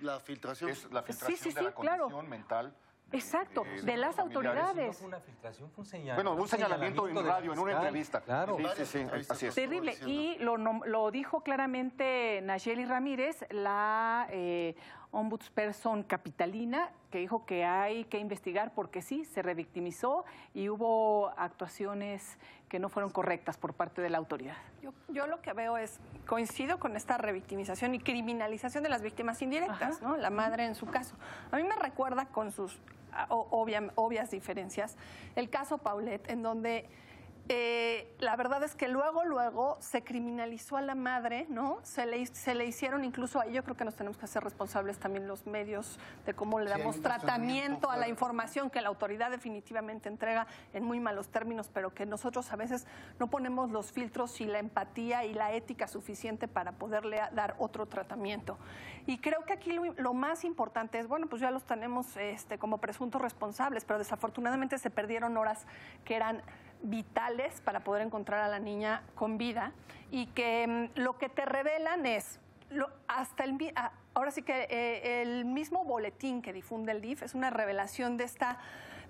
La 0.00 0.18
filtración. 0.20 0.70
Es 0.70 0.90
la 0.90 1.02
Sí, 1.02 1.06
filtración 1.12 1.38
sí, 1.38 1.48
de 1.50 1.58
sí, 1.60 1.64
la 1.64 1.72
claro. 1.72 2.02
condición 2.04 2.28
mental. 2.28 2.74
de- 3.06 3.18
Exacto, 3.18 3.62
de- 3.62 3.82
de 3.82 3.96
las 3.96 4.18
autoridades. 4.18 4.96
fue 4.98 5.06
una 5.06 5.20
filtración, 5.20 5.70
fue 5.70 5.82
un 5.82 5.86
señalamiento. 5.86 6.30
Bueno, 6.30 6.42
un 6.42 6.48
señalamiento 6.48 7.06
en 7.08 7.14
de 7.14 7.22
la 7.22 7.28
radio, 7.28 7.52
en 7.52 7.58
una 7.60 7.72
entrevista. 7.72 8.20
Claro. 8.22 8.56
Sí, 8.56 8.64
sí, 8.78 8.84
sí, 8.86 9.06
así 9.28 9.46
es. 9.46 9.54
Terrible. 9.54 9.94
Y 10.06 10.36
lo, 10.40 10.56
nom- 10.56 10.84
lo 10.86 11.10
dijo 11.12 11.42
claramente 11.42 12.40
Nayeli 12.42 12.84
Ramírez, 12.86 13.44
la 13.50 14.26
eh, 14.30 14.74
ombudsperson 15.14 16.02
capitalina, 16.02 16.90
que 17.10 17.18
dijo 17.18 17.46
que 17.46 17.64
hay 17.64 18.04
que 18.04 18.18
investigar 18.18 18.72
porque 18.74 19.00
sí, 19.02 19.24
se 19.24 19.42
revictimizó 19.42 20.24
y 20.52 20.68
hubo 20.68 21.32
actuaciones 21.36 22.38
que 22.68 22.78
no 22.78 22.88
fueron 22.88 23.10
correctas 23.10 23.56
por 23.56 23.74
parte 23.74 24.02
de 24.02 24.10
la 24.10 24.18
autoridad. 24.18 24.56
Yo, 24.82 24.92
yo 25.08 25.26
lo 25.26 25.40
que 25.40 25.52
veo 25.52 25.78
es, 25.78 26.00
coincido 26.26 26.78
con 26.78 26.96
esta 26.96 27.16
revictimización 27.18 27.94
y 27.94 28.00
criminalización 28.00 28.82
de 28.82 28.90
las 28.90 29.02
víctimas 29.02 29.40
indirectas, 29.42 29.96
Ajá. 29.98 30.06
¿no? 30.08 30.16
La 30.16 30.30
madre 30.30 30.64
en 30.66 30.74
su 30.74 30.86
caso. 30.86 31.14
A 31.52 31.56
mí 31.56 31.62
me 31.62 31.76
recuerda 31.76 32.26
con 32.26 32.50
sus 32.50 32.80
obvia- 33.28 33.92
obvias 33.94 34.30
diferencias 34.32 34.96
el 35.36 35.48
caso 35.50 35.78
Paulette, 35.78 36.28
en 36.30 36.42
donde 36.42 36.88
eh, 37.48 38.14
la 38.20 38.36
verdad 38.36 38.62
es 38.62 38.74
que 38.74 38.88
luego, 38.88 39.24
luego 39.24 39.76
se 39.80 40.02
criminalizó 40.02 40.78
a 40.78 40.80
la 40.80 40.94
madre, 40.94 41.46
¿no? 41.50 41.78
Se 41.82 42.06
le, 42.06 42.24
se 42.26 42.54
le 42.54 42.64
hicieron 42.64 43.04
incluso 43.04 43.38
a 43.38 43.46
yo 43.46 43.62
creo 43.62 43.76
que 43.76 43.84
nos 43.84 43.96
tenemos 43.96 44.16
que 44.16 44.24
hacer 44.24 44.42
responsables 44.42 44.98
también 44.98 45.28
los 45.28 45.46
medios 45.46 45.98
de 46.24 46.32
cómo 46.32 46.58
le 46.58 46.70
damos 46.70 47.02
tratamiento 47.02 47.90
a 47.90 47.98
la 47.98 48.08
información 48.08 48.70
que 48.70 48.80
la 48.80 48.88
autoridad 48.88 49.30
definitivamente 49.30 50.08
entrega 50.08 50.46
en 50.72 50.84
muy 50.84 51.00
malos 51.00 51.28
términos, 51.28 51.70
pero 51.72 51.92
que 51.92 52.06
nosotros 52.06 52.50
a 52.50 52.56
veces 52.56 52.86
no 53.18 53.28
ponemos 53.28 53.70
los 53.70 53.92
filtros 53.92 54.40
y 54.40 54.46
la 54.46 54.58
empatía 54.58 55.24
y 55.26 55.34
la 55.34 55.52
ética 55.52 55.86
suficiente 55.86 56.48
para 56.48 56.72
poderle 56.72 57.20
dar 57.32 57.56
otro 57.58 57.86
tratamiento. 57.86 58.58
Y 59.06 59.18
creo 59.18 59.44
que 59.44 59.52
aquí 59.52 59.78
lo, 59.96 60.14
más 60.14 60.44
importante 60.44 60.98
es, 60.98 61.08
bueno, 61.08 61.26
pues 61.26 61.42
ya 61.42 61.50
los 61.50 61.64
tenemos 61.64 62.16
este, 62.16 62.58
como 62.58 62.78
presuntos 62.78 63.20
responsables, 63.20 63.84
pero 63.84 63.98
desafortunadamente 63.98 64.78
se 64.78 64.88
perdieron 64.88 65.36
horas 65.36 65.66
que 66.04 66.14
eran 66.14 66.42
vitales 66.84 67.60
para 67.62 67.80
poder 67.80 68.02
encontrar 68.02 68.42
a 68.42 68.48
la 68.48 68.58
niña 68.58 69.02
con 69.14 69.38
vida 69.38 69.72
y 70.10 70.26
que 70.26 70.90
mm, 70.94 71.00
lo 71.00 71.18
que 71.18 71.28
te 71.28 71.44
revelan 71.44 72.06
es 72.06 72.38
lo, 72.70 72.90
hasta 73.08 73.44
el 73.44 73.58
ahora 74.14 74.30
sí 74.30 74.42
que 74.42 74.66
eh, 74.70 75.22
el 75.22 75.44
mismo 75.44 75.84
boletín 75.84 76.42
que 76.42 76.52
difunde 76.52 76.92
el 76.92 77.00
DIF 77.00 77.22
es 77.22 77.34
una 77.34 77.50
revelación 77.50 78.16
de 78.16 78.24
esta 78.24 78.58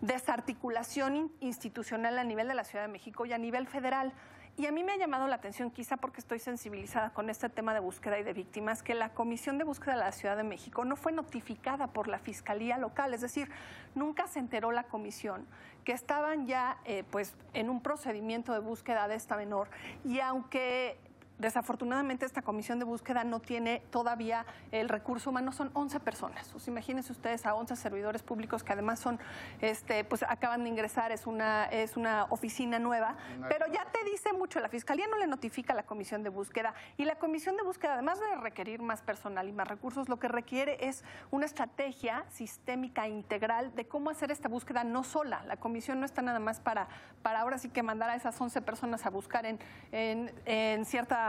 desarticulación 0.00 1.32
institucional 1.40 2.18
a 2.18 2.24
nivel 2.24 2.48
de 2.48 2.54
la 2.54 2.64
Ciudad 2.64 2.84
de 2.84 2.92
México 2.92 3.26
y 3.26 3.32
a 3.32 3.38
nivel 3.38 3.66
federal. 3.66 4.12
Y 4.56 4.66
a 4.66 4.72
mí 4.72 4.84
me 4.84 4.92
ha 4.92 4.96
llamado 4.96 5.26
la 5.26 5.34
atención, 5.34 5.72
quizá 5.72 5.96
porque 5.96 6.20
estoy 6.20 6.38
sensibilizada 6.38 7.10
con 7.10 7.28
este 7.28 7.48
tema 7.48 7.74
de 7.74 7.80
búsqueda 7.80 8.20
y 8.20 8.22
de 8.22 8.32
víctimas, 8.32 8.84
que 8.84 8.94
la 8.94 9.08
Comisión 9.12 9.58
de 9.58 9.64
Búsqueda 9.64 9.94
de 9.94 10.00
la 10.00 10.12
Ciudad 10.12 10.36
de 10.36 10.44
México 10.44 10.84
no 10.84 10.94
fue 10.94 11.10
notificada 11.10 11.88
por 11.88 12.06
la 12.06 12.20
Fiscalía 12.20 12.78
local, 12.78 13.14
es 13.14 13.20
decir, 13.20 13.50
nunca 13.96 14.28
se 14.28 14.38
enteró 14.38 14.70
la 14.70 14.84
comisión 14.84 15.44
que 15.82 15.90
estaban 15.92 16.46
ya 16.46 16.78
eh, 16.84 17.02
pues, 17.10 17.34
en 17.52 17.68
un 17.68 17.82
procedimiento 17.82 18.52
de 18.52 18.60
búsqueda 18.60 19.08
de 19.08 19.16
esta 19.16 19.36
menor. 19.36 19.68
Y 20.04 20.20
aunque 20.20 20.98
Desafortunadamente 21.38 22.24
esta 22.24 22.42
comisión 22.42 22.78
de 22.78 22.84
búsqueda 22.84 23.24
no 23.24 23.40
tiene 23.40 23.82
todavía 23.90 24.46
el 24.70 24.88
recurso 24.88 25.30
humano, 25.30 25.50
son 25.50 25.70
11 25.74 25.98
personas. 25.98 26.54
imagínense 26.68 27.10
ustedes 27.10 27.44
a 27.44 27.54
11 27.56 27.74
servidores 27.74 28.22
públicos 28.22 28.62
que 28.62 28.72
además 28.72 29.00
son, 29.00 29.18
este, 29.60 30.04
pues 30.04 30.22
acaban 30.22 30.62
de 30.62 30.68
ingresar, 30.68 31.10
es 31.10 31.26
una, 31.26 31.64
es 31.66 31.96
una 31.96 32.24
oficina 32.30 32.78
nueva, 32.78 33.16
pero 33.48 33.66
ya 33.66 33.84
te 33.86 34.04
dice 34.08 34.32
mucho, 34.32 34.60
la 34.60 34.68
Fiscalía 34.68 35.08
no 35.08 35.18
le 35.18 35.26
notifica 35.26 35.72
a 35.72 35.76
la 35.76 35.82
comisión 35.82 36.22
de 36.22 36.28
búsqueda. 36.28 36.72
Y 36.96 37.04
la 37.04 37.16
comisión 37.16 37.56
de 37.56 37.64
búsqueda, 37.64 37.94
además 37.94 38.20
de 38.20 38.36
requerir 38.36 38.80
más 38.80 39.02
personal 39.02 39.48
y 39.48 39.52
más 39.52 39.66
recursos, 39.66 40.08
lo 40.08 40.20
que 40.20 40.28
requiere 40.28 40.86
es 40.86 41.02
una 41.32 41.46
estrategia 41.46 42.24
sistémica 42.30 43.08
integral 43.08 43.74
de 43.74 43.88
cómo 43.88 44.10
hacer 44.10 44.30
esta 44.30 44.48
búsqueda 44.48 44.84
no 44.84 45.02
sola. 45.02 45.42
La 45.46 45.56
comisión 45.56 45.98
no 45.98 46.06
está 46.06 46.22
nada 46.22 46.38
más 46.38 46.60
para, 46.60 46.86
para 47.22 47.40
ahora 47.40 47.58
sí 47.58 47.70
que 47.70 47.82
mandar 47.82 48.10
a 48.10 48.14
esas 48.14 48.40
11 48.40 48.62
personas 48.62 49.04
a 49.04 49.10
buscar 49.10 49.46
en, 49.46 49.58
en, 49.90 50.32
en 50.46 50.84
cierta 50.84 51.23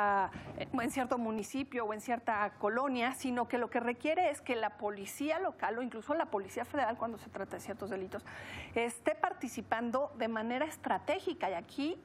en 0.58 0.92
cierto 0.92 1.18
municipio 1.18 1.86
o 1.86 1.94
en 1.94 2.02
cierta 2.02 2.52
colonia, 2.60 3.14
sino 3.14 3.48
que 3.48 3.58
lo 3.58 3.70
que 3.70 3.80
requiere 3.80 4.30
es 4.30 4.42
que 4.42 4.56
la 4.56 4.78
policía 4.78 5.40
local 5.40 5.78
o 5.78 5.82
incluso 5.82 6.14
la 6.14 6.26
policía 6.28 6.66
federal, 6.66 6.98
cuando 6.98 7.18
se 7.18 7.30
trata 7.30 7.58
de 7.58 7.62
ciertos 7.62 7.90
delitos, 7.90 8.24
esté 8.74 9.16
participando 9.16 10.12
de 10.18 10.28
manera 10.28 10.66
estratégica. 10.66 11.50
Y 11.50 11.54
aquí 11.54 11.98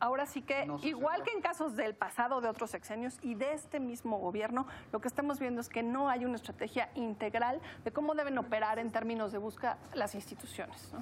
ahora 0.00 0.26
sí 0.26 0.42
que, 0.42 0.66
igual 0.82 1.22
que 1.22 1.30
en 1.30 1.40
casos 1.40 1.76
del 1.76 1.94
pasado 1.94 2.40
de 2.40 2.48
otros 2.48 2.70
sexenios 2.70 3.18
y 3.22 3.34
de 3.34 3.52
este 3.52 3.80
mismo 3.80 4.18
gobierno, 4.18 4.66
lo 4.92 5.00
que 5.00 5.08
estamos 5.08 5.38
viendo 5.38 5.60
es 5.60 5.68
que 5.68 5.82
no 5.82 6.08
hay 6.08 6.24
una 6.24 6.36
estrategia 6.36 6.90
integral 6.94 7.60
de 7.84 7.92
cómo 7.92 8.14
deben 8.14 8.36
operar 8.38 8.78
en 8.78 8.90
términos 8.90 9.32
de 9.32 9.38
busca 9.38 9.78
las 9.94 10.14
instituciones. 10.14 10.92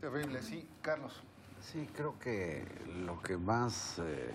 Terrible, 0.00 0.42
sí. 0.42 0.68
Carlos. 0.82 1.22
Sí, 1.60 1.88
creo 1.92 2.18
que 2.18 2.64
lo 3.04 3.20
que 3.20 3.36
más 3.36 3.98
eh, 3.98 4.32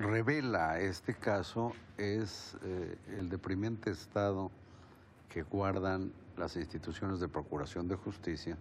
revela 0.00 0.80
este 0.80 1.14
caso 1.14 1.72
es 1.98 2.56
eh, 2.62 2.96
el 3.18 3.28
deprimente 3.28 3.90
estado 3.90 4.50
que 5.28 5.42
guardan 5.42 6.12
las 6.38 6.56
instituciones 6.56 7.20
de 7.20 7.28
procuración 7.28 7.86
de 7.86 7.96
justicia. 7.96 8.56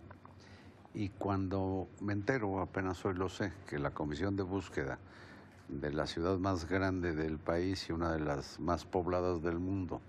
Y 0.93 1.09
cuando 1.09 1.87
me 2.01 2.13
entero, 2.13 2.59
apenas 2.59 3.03
hoy 3.05 3.13
lo 3.13 3.29
sé, 3.29 3.53
que 3.67 3.79
la 3.79 3.91
comisión 3.91 4.35
de 4.35 4.43
búsqueda 4.43 4.99
de 5.69 5.93
la 5.93 6.07
ciudad 6.07 6.37
más 6.39 6.67
grande 6.67 7.15
del 7.15 7.37
país 7.37 7.87
y 7.89 7.93
una 7.93 8.11
de 8.11 8.19
las 8.19 8.59
más 8.59 8.85
pobladas 8.85 9.41
del 9.41 9.59
mundo 9.59 10.01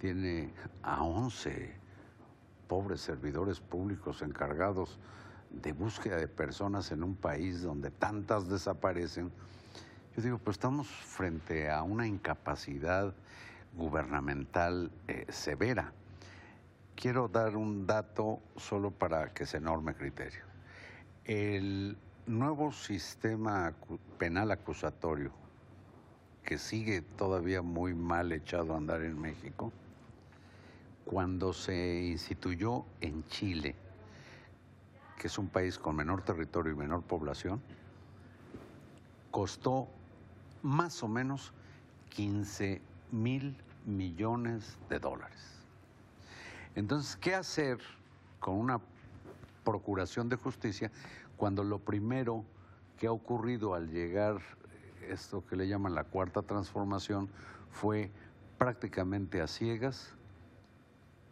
tiene 0.00 0.52
a 0.82 1.04
11 1.04 1.72
pobres 2.66 3.00
servidores 3.00 3.60
públicos 3.60 4.22
encargados 4.22 4.98
de 5.50 5.72
búsqueda 5.72 6.16
de 6.16 6.26
personas 6.26 6.90
en 6.90 7.04
un 7.04 7.14
país 7.14 7.62
donde 7.62 7.90
tantas 7.90 8.48
desaparecen, 8.48 9.30
yo 10.16 10.22
digo, 10.22 10.38
pues 10.38 10.56
estamos 10.56 10.88
frente 10.88 11.70
a 11.70 11.82
una 11.82 12.06
incapacidad 12.06 13.14
gubernamental 13.74 14.90
eh, 15.08 15.24
severa. 15.30 15.92
Quiero 16.94 17.28
dar 17.28 17.56
un 17.56 17.86
dato 17.86 18.40
solo 18.56 18.90
para 18.90 19.32
que 19.32 19.46
se 19.46 19.58
norme 19.58 19.94
criterio. 19.94 20.44
El 21.24 21.96
nuevo 22.26 22.72
sistema 22.72 23.72
penal 24.18 24.50
acusatorio, 24.50 25.32
que 26.44 26.58
sigue 26.58 27.00
todavía 27.00 27.62
muy 27.62 27.94
mal 27.94 28.32
echado 28.32 28.74
a 28.74 28.76
andar 28.76 29.02
en 29.02 29.18
México, 29.18 29.72
cuando 31.06 31.54
se 31.54 32.02
instituyó 32.02 32.84
en 33.00 33.24
Chile, 33.28 33.74
que 35.18 35.28
es 35.28 35.38
un 35.38 35.48
país 35.48 35.78
con 35.78 35.96
menor 35.96 36.22
territorio 36.22 36.74
y 36.74 36.76
menor 36.76 37.02
población, 37.02 37.62
costó 39.30 39.88
más 40.62 41.02
o 41.02 41.08
menos 41.08 41.52
15 42.10 42.80
mil 43.10 43.56
millones 43.84 44.78
de 44.88 44.98
dólares. 44.98 45.40
Entonces, 46.74 47.16
¿qué 47.16 47.34
hacer 47.34 47.78
con 48.40 48.54
una 48.54 48.80
procuración 49.64 50.28
de 50.28 50.36
justicia 50.36 50.90
cuando 51.36 51.64
lo 51.64 51.78
primero 51.78 52.44
que 52.98 53.06
ha 53.06 53.12
ocurrido 53.12 53.74
al 53.74 53.90
llegar 53.90 54.40
esto 55.08 55.44
que 55.46 55.56
le 55.56 55.68
llaman 55.68 55.94
la 55.94 56.04
cuarta 56.04 56.42
transformación 56.42 57.28
fue 57.70 58.10
prácticamente 58.58 59.40
a 59.40 59.48
ciegas 59.48 60.14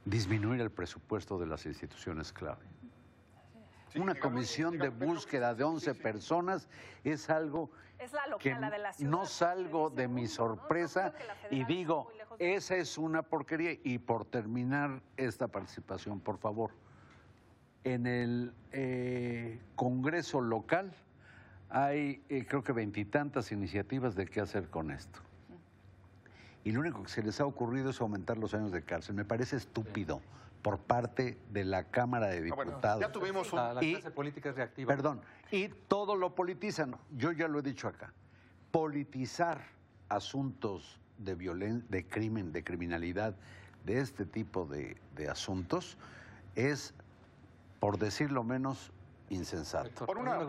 disminuir 0.05 0.61
el 0.61 0.71
presupuesto 0.71 1.39
de 1.39 1.47
las 1.47 1.67
instituciones 1.67 2.33
clave? 2.33 2.65
Una 3.97 4.15
comisión 4.15 4.79
de 4.79 4.89
búsqueda 4.89 5.55
de 5.55 5.65
11 5.65 5.95
personas 5.95 6.69
es 7.05 7.31
algo 7.31 7.71
que 8.39 8.57
no 9.01 9.27
salgo 9.27 9.91
de 9.91 10.09
mi 10.09 10.27
sorpresa 10.27 11.13
y 11.51 11.65
digo, 11.65 12.11
esa 12.39 12.77
es 12.77 12.97
una 12.97 13.23
porquería. 13.23 13.73
Y 13.85 13.99
por 13.99 14.25
terminar 14.25 15.03
esta 15.17 15.49
participación, 15.49 16.21
por 16.21 16.39
favor, 16.39 16.71
en 17.85 18.07
el 18.07 18.55
eh, 18.73 19.61
Congreso 19.75 20.41
local 20.41 20.93
hay 21.69 22.23
eh, 22.29 22.45
creo 22.47 22.65
que 22.65 22.73
veintitantas 22.73 23.53
iniciativas 23.53 24.15
de 24.15 24.27
qué 24.27 24.41
hacer 24.41 24.69
con 24.69 24.91
esto. 24.91 25.21
Y 26.65 26.73
lo 26.73 26.81
único 26.81 27.03
que 27.03 27.09
se 27.09 27.23
les 27.23 27.41
ha 27.41 27.47
ocurrido 27.47 27.91
es 27.91 28.01
aumentar 28.01 28.37
los 28.37 28.55
años 28.55 28.73
de 28.73 28.83
cárcel. 28.83 29.15
Me 29.15 29.25
parece 29.25 29.57
estúpido 29.57 30.21
por 30.63 30.79
parte 30.79 31.39
de 31.51 31.65
la 31.65 31.85
Cámara 31.85 32.29
de 32.29 32.39
ah, 32.39 32.43
Diputados. 32.43 33.01
ya 33.01 33.13
tuvimos 33.13 33.53
un... 33.53 33.59
La, 33.59 33.81
clase 33.81 34.11
política 34.11 34.51
es 34.51 34.57
reactiva. 34.57 34.95
Perdón, 34.95 35.21
y 35.51 35.69
todo 35.69 36.17
lo 36.17 36.35
politizan. 36.35 36.97
Yo 37.17 37.33
ya 37.33 37.49
lo 37.49 37.61
he 37.61 37.63
dicho 37.63 37.89
acá. 37.89 38.13
Politizar 38.71 39.63
asuntos 40.09 41.01
de 41.19 41.35
violencia, 41.35 41.87
de 41.89 42.07
crimen, 42.07 42.53
de 42.53 42.65
criminalidad, 42.65 43.35
de 43.85 44.01
este 44.01 44.27
tipo 44.27 44.67
de, 44.67 44.97
asuntos, 45.29 45.97
es, 46.55 46.95
por 47.79 47.99
decirlo 47.99 48.45
menos, 48.45 48.93
insensato. 49.29 50.07
Por 50.07 50.19
una, 50.19 50.39
me, 50.39 50.45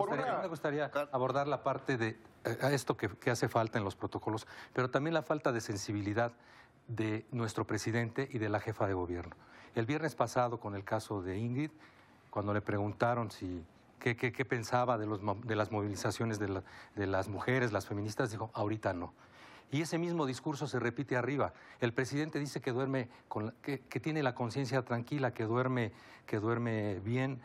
gustaría, 0.48 0.92
abordar 1.12 1.48
la 1.48 1.64
parte 1.64 1.98
de 1.98 2.18
eh, 2.44 2.58
esto 2.72 2.98
que, 2.98 3.10
que 3.10 3.30
hace 3.30 3.48
falta 3.48 3.78
en 3.78 3.84
los 3.84 3.96
protocolos, 3.96 4.48
pero 4.74 4.90
también 4.90 5.14
la 5.14 5.24
falta 5.24 5.52
de 5.52 5.62
sensibilidad 5.62 6.34
de 6.96 7.26
nuestro 7.32 7.66
presidente 7.66 8.28
y 8.32 8.38
de 8.38 8.50
la 8.50 8.60
jefa 8.60 8.88
de 8.88 8.94
gobierno. 8.94 9.36
El 9.76 9.86
viernes 9.86 10.16
pasado, 10.16 10.60
con 10.60 10.76
el 10.76 10.84
caso 10.84 11.22
de 11.22 11.38
Ingrid, 11.38 11.72
cuando 12.30 12.54
le 12.54 12.62
preguntaron 12.62 13.32
si 13.32 13.64
qué, 14.00 14.46
pensaba 14.46 14.98
de, 14.98 15.06
los, 15.06 15.22
de, 15.46 15.56
las 15.56 15.72
movilizaciones 15.72 16.40
de, 16.40 17.08
las 17.08 17.28
mujeres, 17.30 17.72
las 17.72 17.86
feministas, 17.86 18.32
dijo, 18.32 18.52
ahorita 18.54 18.94
no. 18.94 19.14
Y 19.72 19.82
ese 19.82 19.98
mismo 19.98 20.26
discurso 20.26 20.68
se 20.68 20.80
repite 20.80 21.16
arriba. 21.16 21.54
El 21.80 21.94
presidente 21.94 22.40
dice 22.40 22.60
que 22.60 22.72
duerme, 22.72 23.08
con, 23.30 23.54
que, 23.62 23.78
tiene 23.78 24.22
la 24.22 24.36
conciencia 24.36 24.82
tranquila, 24.84 25.34
que 25.34 25.46
duerme, 25.46 25.94
que 26.26 26.40
duerme 26.40 27.00
bien, 27.00 27.40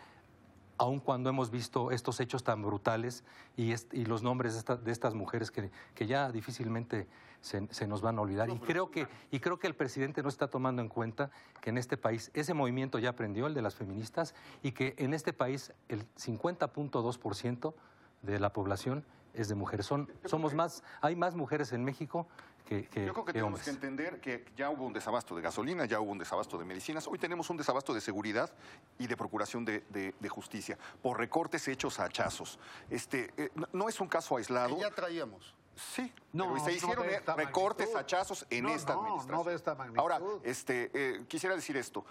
aun 0.78 1.00
cuando 1.00 1.30
hemos 1.30 1.50
visto 1.50 1.90
estos 1.90 2.21
hechos 2.21 2.45
tan 2.45 2.62
brutales 2.62 3.25
y, 3.56 3.75
los 4.04 4.23
nombres 4.23 4.64
de, 4.64 4.92
estas 4.92 5.14
mujeres 5.14 5.50
que, 5.50 6.06
ya 6.06 6.30
difícilmente 6.30 7.06
se, 7.40 7.87
nos 7.87 8.02
van 8.02 8.18
a 8.18 8.23
olvidar. 8.23 8.50
y, 8.50 8.59
creo 8.59 8.90
que, 8.90 9.06
y 9.30 9.40
creo 9.40 9.59
que 9.59 9.66
el 9.66 9.75
presidente 9.75 10.23
no 10.23 10.28
está 10.28 10.49
tomando 10.49 10.83
en 10.83 10.88
cuenta 10.88 11.30
que 11.61 11.71
en 11.71 11.78
este 11.78 11.97
país 11.97 12.30
ese 12.35 12.54
movimiento 12.54 12.99
ya 12.99 13.11
aprendió, 13.11 13.47
el 13.47 13.54
de 13.54 13.62
las 13.62 13.75
feministas, 13.75 14.35
y 14.62 14.73
que 14.73 14.95
en 14.99 15.14
este 15.14 15.33
país 15.33 15.73
el 15.88 16.06
50.2% 16.16 17.75
de 18.23 18.40
la 18.40 18.52
población 18.52 19.04
es 19.37 19.49
de 19.49 19.55
mujeres. 19.55 19.87
Son, 19.87 20.11
somos 20.25 20.55
más, 20.55 20.83
hay 21.00 21.14
más 21.16 21.35
mujeres 21.35 21.73
en 21.73 21.85
México 21.85 22.26
que, 22.64 22.85
que, 22.88 23.07
Yo 23.07 23.12
creo 23.12 23.25
que, 23.25 23.28
que 23.28 23.33
tenemos 23.35 23.49
hombres. 23.61 23.64
que 23.64 23.71
entender 23.71 24.21
que 24.21 24.45
ya 24.57 24.71
hubo 24.71 24.85
un 24.87 24.93
desabasto 24.93 25.37
de 25.37 25.43
gasolina, 25.43 25.85
ya 25.85 26.00
hubo 26.00 26.11
un 26.11 26.19
desabasto 26.19 26.59
de 26.59 26.64
medicinas, 26.64 27.07
hoy 27.07 27.19
tenemos 27.19 27.49
un 27.50 27.57
desabasto 27.57 27.95
de 27.95 28.00
seguridad 28.00 28.50
y 28.99 29.07
de 29.07 29.16
procuración 29.16 29.64
de, 29.64 29.85
de- 29.90 30.14
de 30.19 30.28
justicia 30.28 30.76
por 31.00 31.19
recortes 31.19 31.69
hechos 31.69 32.00
a 32.00 32.05
hachazos. 32.05 32.59
Este, 32.90 33.33
eh, 33.37 33.50
no, 33.55 33.69
no 33.73 33.88
es 33.88 34.00
un 34.00 34.09
caso 34.09 34.37
aislado. 34.37 34.75
Que 34.76 34.83
ya 34.83 34.90
traíamos. 34.90 35.55
Sí, 35.76 36.11
No, 36.33 36.47
pero 36.55 36.64
se 36.64 36.71
no 36.71 36.76
hicieron 36.76 37.07
de 37.07 37.14
eh, 37.16 37.21
recortes, 37.37 37.87
magnitud. 37.93 38.00
hachazos 38.00 38.47
en 38.49 38.64
No, 38.64 38.71
esta 38.71 38.95
no, 38.95 39.02
no 39.02 39.07
administración. 39.09 39.47
de 39.47 39.55
esta 39.55 39.75
magnitud. 39.75 40.00
Ahora, 40.00 40.21
este, 40.43 40.90
eh, 40.95 41.25
quisiera 41.28 41.55
decir 41.55 41.76
esto. 41.76 42.02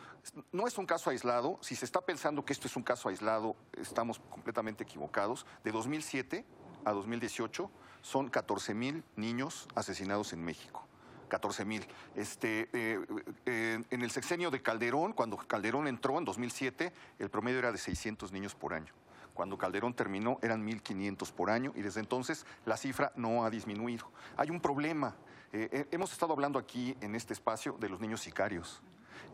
No 0.52 0.68
es 0.68 0.78
un 0.78 0.86
caso 0.86 1.10
aislado. 1.10 1.58
Si 1.62 1.76
se 1.76 1.84
está 1.84 2.00
pensando 2.02 2.46
que 2.46 2.54
esto 2.54 2.68
es 2.68 2.76
un 2.76 2.84
caso 2.84 3.10
aislado, 3.10 3.56
estamos 3.74 4.20
completamente 4.30 4.84
equivocados. 4.84 5.48
De 5.64 5.72
2007 5.72 6.46
a 6.86 6.92
2018 6.94 7.70
son 8.02 8.30
14 8.30 8.74
mil 8.74 9.04
niños 9.16 9.68
asesinados 9.76 10.34
en 10.34 10.44
México. 10.44 10.88
14 11.28 11.66
mil. 11.66 11.86
Este, 12.16 12.70
eh, 12.74 13.84
en 13.90 14.02
el 14.02 14.12
sexenio 14.12 14.52
de 14.52 14.62
Calderón, 14.62 15.14
cuando 15.14 15.38
Calderón 15.38 15.88
entró 15.88 16.18
en 16.18 16.26
2007, 16.26 16.94
el 17.20 17.30
promedio 17.30 17.60
era 17.60 17.72
de 17.72 17.78
600 17.78 18.32
niños 18.32 18.56
por 18.56 18.74
año. 18.74 18.94
Cuando 19.34 19.58
Calderón 19.58 19.94
terminó 19.94 20.40
eran 20.42 20.66
1.500 20.66 21.32
por 21.34 21.50
año 21.50 21.74
y 21.76 21.82
desde 21.82 22.00
entonces 22.00 22.46
la 22.66 22.78
cifra 22.78 23.12
no 23.16 23.44
ha 23.44 23.50
disminuido. 23.50 24.10
Hay 24.38 24.50
un 24.50 24.62
problema. 24.62 25.14
Eh, 25.52 25.68
eh, 25.72 25.88
hemos 25.92 26.14
estado 26.14 26.32
hablando 26.32 26.58
aquí 26.58 26.96
en 27.02 27.16
este 27.16 27.34
espacio 27.34 27.76
de 27.80 27.90
los 27.90 28.00
niños 28.00 28.22
sicarios. 28.22 28.82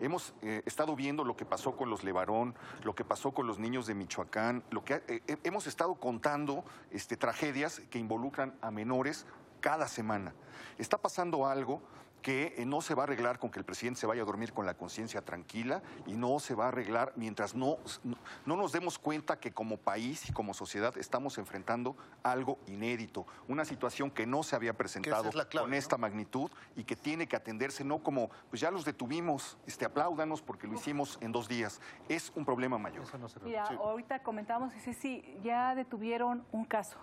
Hemos 0.01 0.33
eh, 0.41 0.63
estado 0.65 0.95
viendo 0.95 1.23
lo 1.23 1.37
que 1.37 1.45
pasó 1.45 1.77
con 1.77 1.91
los 1.91 2.03
Levarón, 2.03 2.55
lo 2.83 2.95
que 2.95 3.05
pasó 3.05 3.33
con 3.33 3.45
los 3.45 3.59
niños 3.59 3.85
de 3.85 3.93
Michoacán, 3.93 4.63
lo 4.71 4.83
que 4.83 4.95
eh, 4.95 5.21
eh, 5.27 5.37
hemos 5.43 5.67
estado 5.67 5.93
contando 5.93 6.65
este, 6.89 7.17
tragedias 7.17 7.81
que 7.91 7.99
involucran 7.99 8.55
a 8.61 8.71
menores 8.71 9.27
cada 9.59 9.87
semana. 9.87 10.33
Está 10.79 10.97
pasando 10.97 11.45
algo 11.45 11.83
que 12.21 12.53
eh, 12.57 12.65
no 12.65 12.81
se 12.81 12.95
va 12.95 13.03
a 13.03 13.05
arreglar 13.05 13.39
con 13.39 13.49
que 13.49 13.59
el 13.59 13.65
presidente 13.65 13.99
se 13.99 14.07
vaya 14.07 14.21
a 14.21 14.25
dormir 14.25 14.53
con 14.53 14.65
la 14.65 14.75
conciencia 14.75 15.21
tranquila 15.21 15.81
y 16.05 16.13
no 16.13 16.39
se 16.39 16.55
va 16.55 16.65
a 16.65 16.67
arreglar 16.69 17.13
mientras 17.15 17.55
no, 17.55 17.77
no, 18.03 18.17
no 18.45 18.55
nos 18.55 18.71
demos 18.71 18.99
cuenta 18.99 19.39
que 19.39 19.51
como 19.51 19.77
país 19.77 20.29
y 20.29 20.33
como 20.33 20.53
sociedad 20.53 20.97
estamos 20.97 21.37
enfrentando 21.37 21.95
algo 22.23 22.59
inédito, 22.67 23.25
una 23.47 23.65
situación 23.65 24.11
que 24.11 24.25
no 24.25 24.43
se 24.43 24.55
había 24.55 24.73
presentado 24.73 25.29
es 25.29 25.35
la 25.35 25.47
clave, 25.47 25.63
con 25.63 25.71
¿no? 25.71 25.77
esta 25.77 25.97
magnitud 25.97 26.51
y 26.75 26.83
que 26.83 26.95
tiene 26.95 27.27
que 27.27 27.35
atenderse 27.35 27.83
no 27.83 27.99
como, 27.99 28.29
pues 28.49 28.61
ya 28.61 28.71
los 28.71 28.85
detuvimos, 28.85 29.57
este, 29.65 29.85
apláudanos 29.85 30.41
porque 30.41 30.67
lo 30.67 30.75
hicimos 30.75 31.17
en 31.21 31.31
dos 31.31 31.47
días. 31.47 31.81
Es 32.07 32.31
un 32.35 32.45
problema 32.45 32.77
mayor. 32.77 33.03
Eso 33.03 33.17
no 33.17 33.29
se 33.29 33.39
Mira, 33.39 33.65
ahorita 33.65 34.21
comentábamos, 34.23 34.73
dice, 34.73 34.93
sí, 34.93 35.37
ya 35.43 35.75
detuvieron 35.75 36.45
un 36.51 36.65
caso 36.65 36.97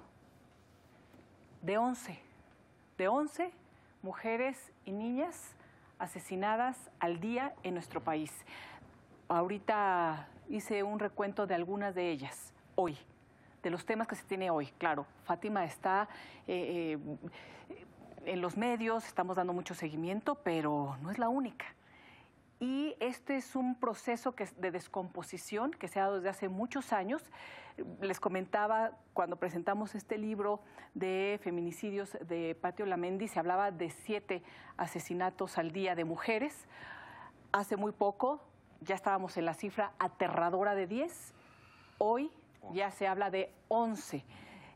de 1.63 1.77
11, 1.77 2.19
de 2.97 3.09
11 3.09 3.53
mujeres 4.03 4.73
y 4.85 4.93
niñas 4.93 5.55
asesinadas 5.99 6.91
al 7.01 7.21
día 7.21 7.55
en 7.63 7.75
nuestro 7.75 8.03
país. 8.03 8.33
Ahorita 9.29 10.29
hice 10.49 10.83
un 10.83 10.99
recuento 10.99 11.47
de 11.47 11.55
algunas 11.55 11.95
de 11.95 12.11
ellas, 12.11 12.53
hoy, 12.75 12.97
de 13.63 13.71
los 13.71 13.85
temas 13.85 14.07
que 14.07 14.15
se 14.15 14.25
tiene 14.25 14.51
hoy. 14.51 14.67
Claro, 14.79 15.07
Fátima 15.25 15.65
está 15.65 16.09
eh, 16.47 16.97
eh, 16.97 17.79
en 18.25 18.41
los 18.41 18.57
medios, 18.57 19.07
estamos 19.07 19.37
dando 19.37 19.53
mucho 19.53 19.75
seguimiento, 19.75 20.37
pero 20.37 20.97
no 21.03 21.11
es 21.11 21.19
la 21.19 21.29
única. 21.29 21.67
Y 22.61 22.97
este 22.99 23.37
es 23.37 23.55
un 23.55 23.77
proceso 23.77 24.33
que 24.33 24.47
de 24.57 24.71
descomposición 24.71 25.71
que 25.71 25.87
se 25.87 26.01
ha 26.01 26.05
dado 26.05 26.17
desde 26.17 26.31
hace 26.31 26.49
muchos 26.49 26.93
años. 26.93 27.23
Les 28.01 28.19
comentaba 28.19 28.93
cuando 29.13 29.37
presentamos 29.37 29.95
este 29.95 30.19
libro 30.19 30.61
de 30.95 31.39
feminicidios 31.43 32.19
de 32.27 32.57
Patio 32.61 32.85
Lamendi, 32.87 33.29
se 33.29 33.39
hablaba 33.39 33.71
de 33.71 33.91
siete 33.91 34.43
asesinatos 34.77 35.57
al 35.59 35.71
día 35.71 35.95
de 35.95 36.05
mujeres. 36.05 36.67
Hace 37.53 37.77
muy 37.77 37.93
poco 37.93 38.43
ya 38.81 38.95
estábamos 38.95 39.37
en 39.37 39.45
la 39.45 39.55
cifra 39.55 39.93
aterradora 39.99 40.75
de 40.75 40.87
10. 40.87 41.35
Hoy 41.99 42.31
ya 42.73 42.91
se 42.91 43.07
habla 43.07 43.31
de 43.31 43.53
11. 43.69 44.25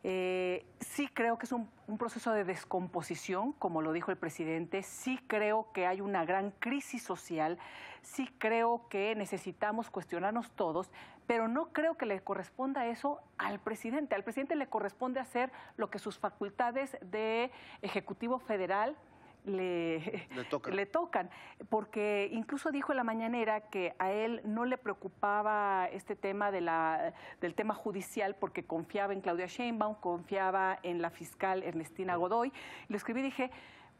Eh, 0.04 0.66
sí 0.80 1.08
creo 1.08 1.38
que 1.38 1.46
es 1.46 1.52
un, 1.52 1.70
un 1.86 1.96
proceso 1.96 2.32
de 2.32 2.44
descomposición, 2.44 3.52
como 3.52 3.82
lo 3.82 3.92
dijo 3.92 4.10
el 4.10 4.16
presidente. 4.16 4.82
Sí 4.82 5.20
creo 5.26 5.68
que 5.72 5.86
hay 5.86 6.00
una 6.00 6.24
gran 6.24 6.50
crisis 6.58 7.02
social. 7.02 7.58
Sí 8.02 8.28
creo 8.38 8.88
que 8.88 9.14
necesitamos 9.14 9.90
cuestionarnos 9.90 10.50
todos, 10.52 10.90
pero 11.26 11.46
no 11.46 11.72
creo 11.72 11.96
que 11.96 12.06
le 12.06 12.20
corresponda 12.20 12.86
eso 12.86 13.20
al 13.38 13.60
presidente. 13.60 14.14
Al 14.14 14.24
presidente 14.24 14.56
le 14.56 14.66
corresponde 14.66 15.20
hacer 15.20 15.52
lo 15.76 15.90
que 15.90 15.98
sus 15.98 16.18
facultades 16.18 16.96
de 17.00 17.52
Ejecutivo 17.80 18.38
Federal 18.38 18.96
le, 19.44 20.26
Le 20.34 20.44
tocan. 20.44 20.76
le 20.76 20.86
tocan, 20.86 21.30
porque 21.68 22.28
incluso 22.32 22.70
dijo 22.70 22.92
en 22.92 22.96
la 22.96 23.04
mañanera 23.04 23.62
que 23.62 23.94
a 23.98 24.12
él 24.12 24.40
no 24.44 24.64
le 24.64 24.78
preocupaba 24.78 25.88
este 25.92 26.16
tema 26.16 26.50
de 26.50 26.60
la, 26.60 27.12
del 27.40 27.54
tema 27.54 27.74
judicial 27.74 28.36
porque 28.36 28.64
confiaba 28.64 29.12
en 29.12 29.20
Claudia 29.20 29.46
Sheinbaum, 29.46 29.96
confiaba 29.96 30.78
en 30.82 31.02
la 31.02 31.10
fiscal 31.10 31.62
Ernestina 31.62 32.16
Godoy. 32.16 32.52
Lo 32.88 32.96
escribí 32.96 33.20
y 33.20 33.24
dije, 33.24 33.50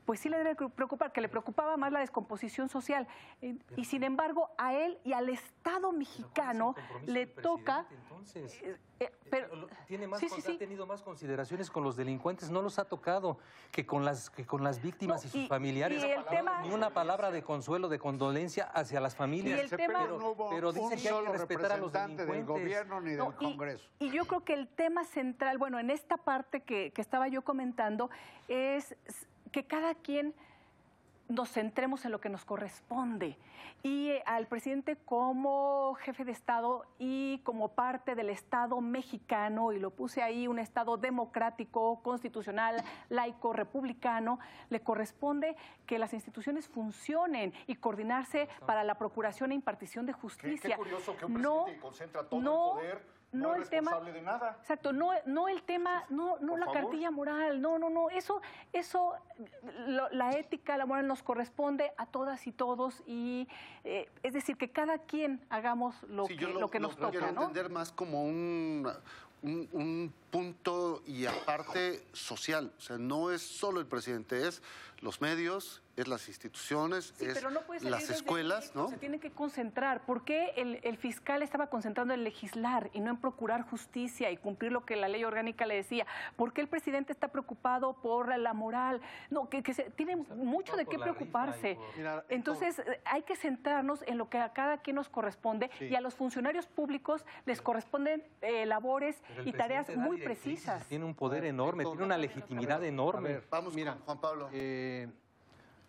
pues 0.04 0.20
sí 0.20 0.28
le 0.28 0.38
debe 0.38 0.54
preocupar, 0.54 1.12
que 1.12 1.20
le 1.20 1.28
preocupaba 1.28 1.76
más 1.76 1.92
la 1.92 2.00
descomposición 2.00 2.68
social. 2.68 3.06
Eh, 3.40 3.56
Y 3.76 3.84
sin 3.84 4.02
embargo, 4.02 4.50
a 4.58 4.74
él 4.74 4.98
y 5.04 5.12
al 5.12 5.28
Estado 5.28 5.92
mexicano 5.92 6.74
le 7.06 7.26
toca... 7.26 7.86
Entonces, 7.90 8.60
eh, 8.62 8.76
eh, 9.00 9.12
pero, 9.30 9.68
tiene 9.86 10.06
más, 10.06 10.20
sí, 10.20 10.28
con- 10.28 10.36
sí, 10.36 10.42
sí. 10.42 10.54
ha 10.54 10.58
tenido 10.58 10.86
más 10.86 11.02
consideraciones 11.02 11.70
con 11.70 11.82
los 11.82 11.96
delincuentes, 11.96 12.50
no 12.50 12.62
los 12.62 12.78
ha 12.78 12.84
tocado 12.84 13.38
que 13.72 13.84
con 13.86 14.04
las 14.04 14.30
que 14.30 14.46
con 14.46 14.62
las 14.62 14.80
víctimas 14.80 15.22
No, 15.22 15.28
y 15.28 15.30
sus 15.32 15.40
y- 15.42 15.48
familiares. 15.48 16.02
y 16.02 16.06
el 16.10 16.24
tema- 16.26 16.62
Ni 16.62 16.70
una 16.70 16.90
palabra 16.90 17.30
de 17.30 17.42
consuelo, 17.42 17.88
de 17.88 17.98
condolencia 17.98 18.64
hacia 18.64 19.00
las 19.00 19.16
familias. 19.16 19.58
Y 19.58 19.60
el 19.62 19.70
tema- 19.70 20.00
pero, 20.02 20.18
no 20.18 20.30
hubo 20.30 20.50
pero 20.50 20.72
dicen 20.72 20.84
un 20.84 20.90
que 20.90 20.96
hay 20.96 21.02
que 21.02 21.08
solo 21.08 21.32
respetar 21.32 21.72
a 21.72 21.76
los 21.78 21.92
representante 21.92 22.22
del 22.26 22.32
delincuentes. 22.32 22.64
gobierno 22.64 23.00
ni 23.00 23.10
del 23.12 23.24
y- 23.40 23.44
Congreso. 23.52 23.88
Y, 23.98 24.10
yo 24.10 24.24
creo 24.26 24.44
que 24.44 24.54
el 24.54 24.68
tema 24.68 25.04
central, 25.04 25.58
bueno, 25.58 25.78
en 25.80 25.90
esta 25.90 26.16
parte 26.16 26.60
que, 26.62 26.92
que 26.92 27.00
estaba 27.00 27.26
yo 27.28 27.42
comentando, 27.42 28.08
es 28.48 28.94
que 29.52 29.64
cada 29.64 29.94
quien 29.94 30.34
nos 31.28 31.50
centremos 31.50 32.04
en 32.04 32.12
lo 32.12 32.20
que 32.20 32.28
nos 32.28 32.44
corresponde. 32.44 33.38
Y 33.84 34.10
eh, 34.10 34.22
al 34.26 34.46
presidente 34.46 34.96
como 34.96 35.94
jefe 35.94 36.24
de 36.24 36.32
Estado 36.32 36.84
y 36.98 37.38
como 37.38 37.68
parte 37.68 38.14
del 38.14 38.28
Estado 38.28 38.80
mexicano, 38.80 39.72
y 39.72 39.78
lo 39.78 39.90
puse 39.90 40.22
ahí, 40.22 40.46
un 40.46 40.58
Estado 40.58 40.96
democrático, 40.98 42.00
constitucional, 42.02 42.76
laico, 43.08 43.52
republicano, 43.52 44.38
le 44.68 44.80
corresponde 44.80 45.56
que 45.86 45.98
las 45.98 46.12
instituciones 46.12 46.68
funcionen 46.68 47.52
y 47.66 47.76
coordinarse 47.76 48.48
para 48.66 48.84
la 48.84 48.96
procuración 48.96 49.52
e 49.52 49.54
impartición 49.54 50.06
de 50.06 50.12
justicia. 50.12 50.70
qué 50.70 50.76
curioso 50.76 51.16
que 51.16 51.24
un 51.24 51.34
No, 51.40 51.64
presidente 51.64 51.80
concentra 51.80 52.28
todo 52.28 52.40
no, 52.40 52.72
el 52.72 52.86
poder, 52.86 53.02
no 53.32 53.48
no, 53.48 53.54
el 53.54 53.68
tema- 53.68 53.98
de 54.00 54.22
nada. 54.22 54.56
Exacto, 54.60 54.92
no, 54.92 55.10
no 55.26 55.48
el 55.48 55.62
tema, 55.62 56.04
no, 56.10 56.38
no 56.40 56.52
Por 56.52 56.58
la 56.60 56.66
favor. 56.66 56.82
cartilla 56.82 57.10
moral, 57.10 57.60
no, 57.60 57.78
no, 57.78 57.88
no, 57.90 58.10
eso, 58.10 58.40
eso, 58.72 59.14
lo- 59.86 60.08
la 60.10 60.32
ética, 60.32 60.76
la 60.76 60.86
moral 60.86 61.06
nos 61.06 61.22
corresponde 61.22 61.92
a 61.96 62.06
todas 62.06 62.46
y 62.46 62.52
todos 62.52 63.02
y 63.06 63.48
eh, 63.84 64.08
es 64.22 64.32
decir 64.34 64.56
que 64.56 64.70
cada 64.70 64.98
quien 64.98 65.44
hagamos 65.50 66.02
lo 66.04 66.26
Sí, 66.26 66.36
que, 66.36 66.42
yo 66.42 66.48
lo, 66.60 66.68
que 66.70 66.78
nos 66.80 66.94
quiero 66.96 67.10
toca, 67.10 67.32
¿no? 67.32 67.40
entender 67.42 67.70
más 67.70 67.90
como 67.92 68.24
un, 68.24 68.86
un, 69.42 69.68
un 69.72 70.14
punto 70.30 71.02
y 71.06 71.26
aparte 71.26 72.04
social. 72.12 72.72
O 72.76 72.80
sea, 72.80 72.98
no 72.98 73.30
es 73.30 73.42
solo 73.42 73.80
el 73.80 73.86
presidente, 73.86 74.46
es 74.46 74.62
los 75.00 75.20
medios, 75.20 75.81
es 75.96 76.08
las 76.08 76.26
instituciones, 76.28 77.12
Sí, 77.16 77.26
es 77.26 77.34
pero 77.34 77.50
no 77.50 77.60
puede 77.62 77.80
salir 77.80 77.92
las 77.92 78.08
escuelas, 78.08 78.74
¿no? 78.74 78.88
Se 78.88 78.96
tiene 78.96 79.20
que 79.20 79.30
concentrar. 79.30 80.04
¿Por 80.06 80.24
qué 80.24 80.52
el, 80.56 80.80
el 80.84 80.96
fiscal 80.96 81.42
estaba 81.42 81.68
concentrando 81.68 82.14
en 82.14 82.24
legislar 82.24 82.88
y 82.94 83.00
no 83.00 83.10
en 83.10 83.16
procurar 83.18 83.62
justicia 83.68 84.30
y 84.30 84.36
cumplir 84.38 84.72
lo 84.72 84.86
que 84.86 84.96
la 84.96 85.08
ley 85.08 85.24
orgánica 85.24 85.66
le 85.66 85.74
decía? 85.74 86.06
¿Por 86.36 86.52
qué 86.52 86.62
el 86.62 86.68
presidente 86.68 87.12
está 87.12 87.28
preocupado 87.28 87.92
por 87.94 88.36
la 88.38 88.54
moral? 88.54 89.00
No, 89.30 89.48
que, 89.50 89.62
que 89.62 89.74
se, 89.74 89.90
tiene 89.90 90.16
mucho 90.16 90.76
de 90.76 90.86
qué 90.86 90.98
preocuparse. 90.98 91.74
por- 91.76 92.24
Entonces, 92.30 92.82
hay 93.04 93.22
que 93.22 93.36
centrarnos 93.36 94.02
en 94.06 94.16
lo 94.18 94.30
que 94.30 94.38
a 94.38 94.52
cada 94.52 94.78
quien 94.78 94.96
nos 94.96 95.08
corresponde 95.08 95.70
Sí. 95.78 95.86
y 95.86 95.94
a 95.94 96.00
los 96.00 96.14
funcionarios 96.14 96.66
públicos 96.66 97.24
les 97.44 97.60
corresponden 97.60 98.22
eh, 98.40 98.64
labores 98.66 99.22
y 99.44 99.52
tareas 99.52 99.94
muy 99.96 100.18
precisas. 100.22 100.86
Tiene 100.86 101.04
un 101.04 101.14
poder 101.14 101.42
ver, 101.42 101.50
enorme, 101.50 101.84
tiene 101.84 102.02
una 102.04 102.16
legitimidad 102.18 102.82
enorme. 102.84 103.28
ver, 103.34 103.44
Vamos 103.50 103.74
mira, 103.74 103.92
con 103.94 104.02
Juan 104.04 104.20
Pablo. 104.20 104.48
Eh, 104.52 105.08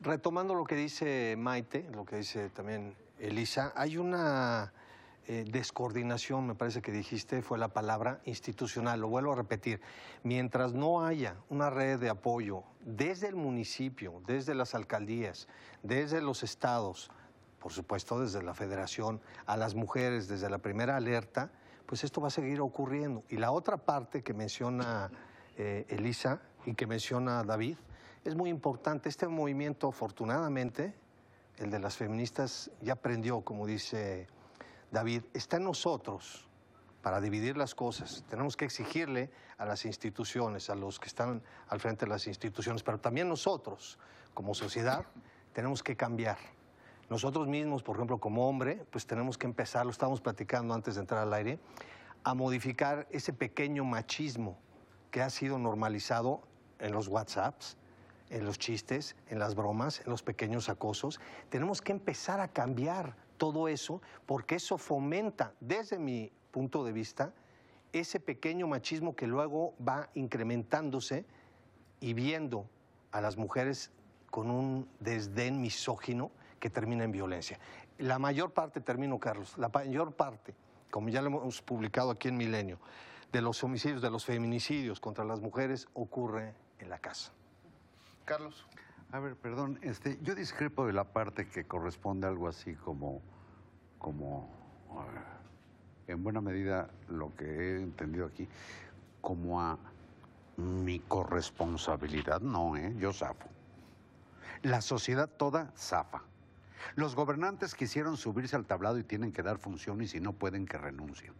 retomando 0.03 0.53
lo 0.53 0.65
que 0.65 0.75
dice 0.75 1.35
Maite, 1.37 1.89
lo 1.93 2.05
que 2.05 2.17
dice 2.17 2.49
también 2.49 2.95
Elisa, 3.19 3.71
hay 3.75 3.97
una 3.97 4.73
eh, 5.27 5.45
descoordinación, 5.49 6.45
me 6.45 6.55
parece 6.55 6.81
que 6.81 6.91
dijiste, 6.91 7.41
fue 7.41 7.57
la 7.57 7.69
palabra 7.69 8.19
institucional, 8.25 8.99
lo 8.99 9.07
vuelvo 9.07 9.31
a 9.31 9.35
repetir. 9.35 9.79
Mientras 10.23 10.73
no 10.73 11.05
haya 11.05 11.37
una 11.49 11.69
red 11.69 11.99
de 11.99 12.09
apoyo 12.09 12.63
desde 12.81 13.27
el 13.27 13.35
municipio, 13.35 14.21
desde 14.27 14.53
las 14.53 14.75
alcaldías, 14.75 15.47
desde 15.81 16.21
los 16.21 16.43
estados, 16.43 17.09
por 17.59 17.71
supuesto 17.71 18.19
desde 18.19 18.43
la 18.43 18.53
federación, 18.53 19.21
a 19.45 19.55
las 19.55 19.73
mujeres 19.73 20.27
desde 20.27 20.49
la 20.49 20.57
primera 20.57 20.97
alerta, 20.97 21.49
pues 21.85 22.03
esto 22.03 22.19
va 22.19 22.27
a 22.27 22.31
seguir 22.31 22.59
ocurriendo. 22.59 23.23
Y 23.29 23.37
la 23.37 23.51
otra 23.51 23.77
parte 23.77 24.21
que 24.21 24.33
menciona 24.33 25.09
eh, 25.57 25.85
Elisa 25.87 26.41
y 26.65 26.73
que 26.73 26.87
menciona 26.87 27.43
David 27.43 27.77
es 28.23 28.35
muy 28.35 28.49
importante. 28.49 29.09
Este 29.09 29.27
movimiento, 29.27 29.87
afortunadamente, 29.89 30.93
el 31.57 31.69
de 31.69 31.79
las 31.79 31.97
feministas 31.97 32.71
ya 32.81 32.93
aprendió, 32.93 33.41
como 33.41 33.65
dice 33.67 34.27
David, 34.91 35.23
está 35.33 35.57
en 35.57 35.65
nosotros 35.65 36.47
para 37.01 37.19
dividir 37.19 37.57
las 37.57 37.75
cosas. 37.75 38.23
Tenemos 38.29 38.55
que 38.55 38.65
exigirle 38.65 39.29
a 39.57 39.65
las 39.65 39.85
instituciones, 39.85 40.69
a 40.69 40.75
los 40.75 40.99
que 40.99 41.07
están 41.07 41.41
al 41.67 41.79
frente 41.79 42.05
de 42.05 42.11
las 42.11 42.27
instituciones, 42.27 42.81
pero 42.81 42.99
también 42.99 43.27
nosotros, 43.27 43.99
como 44.33 44.53
sociedad, 44.53 45.05
tenemos 45.51 45.83
que 45.83 45.95
cambiar. 45.97 46.37
Nosotros 47.09 47.47
mismos, 47.47 47.83
por 47.83 47.97
ejemplo, 47.97 48.17
como 48.17 48.47
hombre, 48.47 48.85
pues 48.89 49.05
tenemos 49.05 49.37
que 49.37 49.45
empezar, 49.45 49.85
lo 49.85 49.91
estábamos 49.91 50.21
platicando 50.21 50.73
antes 50.73 50.95
de 50.95 51.01
entrar 51.01 51.21
al 51.21 51.33
aire, 51.33 51.59
a 52.23 52.33
modificar 52.33 53.05
ese 53.11 53.33
pequeño 53.33 53.83
machismo 53.83 54.57
que 55.11 55.21
ha 55.21 55.29
sido 55.29 55.59
normalizado 55.59 56.41
en 56.79 56.93
los 56.93 57.09
WhatsApps, 57.09 57.77
en 58.33 58.45
los 58.45 58.57
chistes, 58.57 59.15
en 59.29 59.39
las 59.39 59.55
bromas, 59.55 60.01
en 60.01 60.09
los 60.09 60.23
pequeños 60.23 60.67
acosos. 60.67 61.21
Tenemos 61.49 61.81
que 61.81 61.91
empezar 61.91 62.39
a 62.39 62.47
cambiar 62.47 63.15
todo 63.37 63.67
eso 63.67 64.01
porque 64.25 64.55
eso 64.55 64.77
fomenta, 64.77 65.53
desde 65.59 65.99
mi 65.99 66.31
punto 66.51 66.83
de 66.83 66.91
vista, 66.91 67.33
ese 67.93 68.19
pequeño 68.19 68.67
machismo 68.67 69.15
que 69.15 69.27
luego 69.27 69.75
va 69.87 70.09
incrementándose 70.15 71.25
y 71.99 72.13
viendo 72.13 72.67
a 73.11 73.21
las 73.21 73.37
mujeres 73.37 73.91
con 74.31 74.49
un 74.49 74.89
desdén 74.99 75.61
misógino 75.61 76.31
que 76.59 76.71
termina 76.71 77.03
en 77.03 77.11
violencia. 77.11 77.59
La 77.99 78.17
mayor 78.17 78.51
parte, 78.51 78.81
termino 78.81 79.19
Carlos, 79.19 79.55
la 79.57 79.69
mayor 79.69 80.13
parte, 80.13 80.55
como 80.89 81.09
ya 81.09 81.21
lo 81.21 81.27
hemos 81.27 81.61
publicado 81.61 82.09
aquí 82.09 82.29
en 82.29 82.37
Milenio, 82.37 82.79
de 83.31 83.41
los 83.41 83.63
homicidios, 83.63 84.01
de 84.01 84.09
los 84.09 84.25
feminicidios 84.25 84.99
contra 84.99 85.23
las 85.23 85.39
mujeres 85.39 85.87
ocurre 85.93 86.55
en 86.79 86.89
la 86.89 86.97
casa. 86.97 87.31
Carlos. 88.25 88.65
A 89.11 89.19
ver, 89.19 89.35
perdón, 89.35 89.79
este, 89.81 90.17
yo 90.21 90.33
discrepo 90.33 90.87
de 90.87 90.93
la 90.93 91.03
parte 91.03 91.47
que 91.47 91.65
corresponde 91.65 92.25
a 92.25 92.29
algo 92.29 92.47
así 92.47 92.73
como, 92.75 93.21
como 93.99 94.49
eh, 96.07 96.11
en 96.11 96.23
buena 96.23 96.41
medida 96.41 96.89
lo 97.09 97.35
que 97.35 97.45
he 97.45 97.81
entendido 97.81 98.25
aquí, 98.25 98.47
como 99.21 99.61
a 99.61 99.77
mi 100.57 100.99
corresponsabilidad, 100.99 102.41
no, 102.41 102.75
¿eh? 102.75 102.93
yo 102.97 103.13
zafo. 103.13 103.47
La 104.61 104.81
sociedad 104.81 105.29
toda 105.29 105.71
zafa. 105.77 106.23
Los 106.95 107.15
gobernantes 107.15 107.75
quisieron 107.75 108.17
subirse 108.17 108.55
al 108.55 108.65
tablado 108.65 108.97
y 108.97 109.03
tienen 109.03 109.31
que 109.31 109.43
dar 109.43 109.57
función 109.57 110.01
y 110.01 110.07
si 110.07 110.19
no 110.19 110.33
pueden 110.33 110.65
que 110.65 110.77
renuncien. 110.77 111.33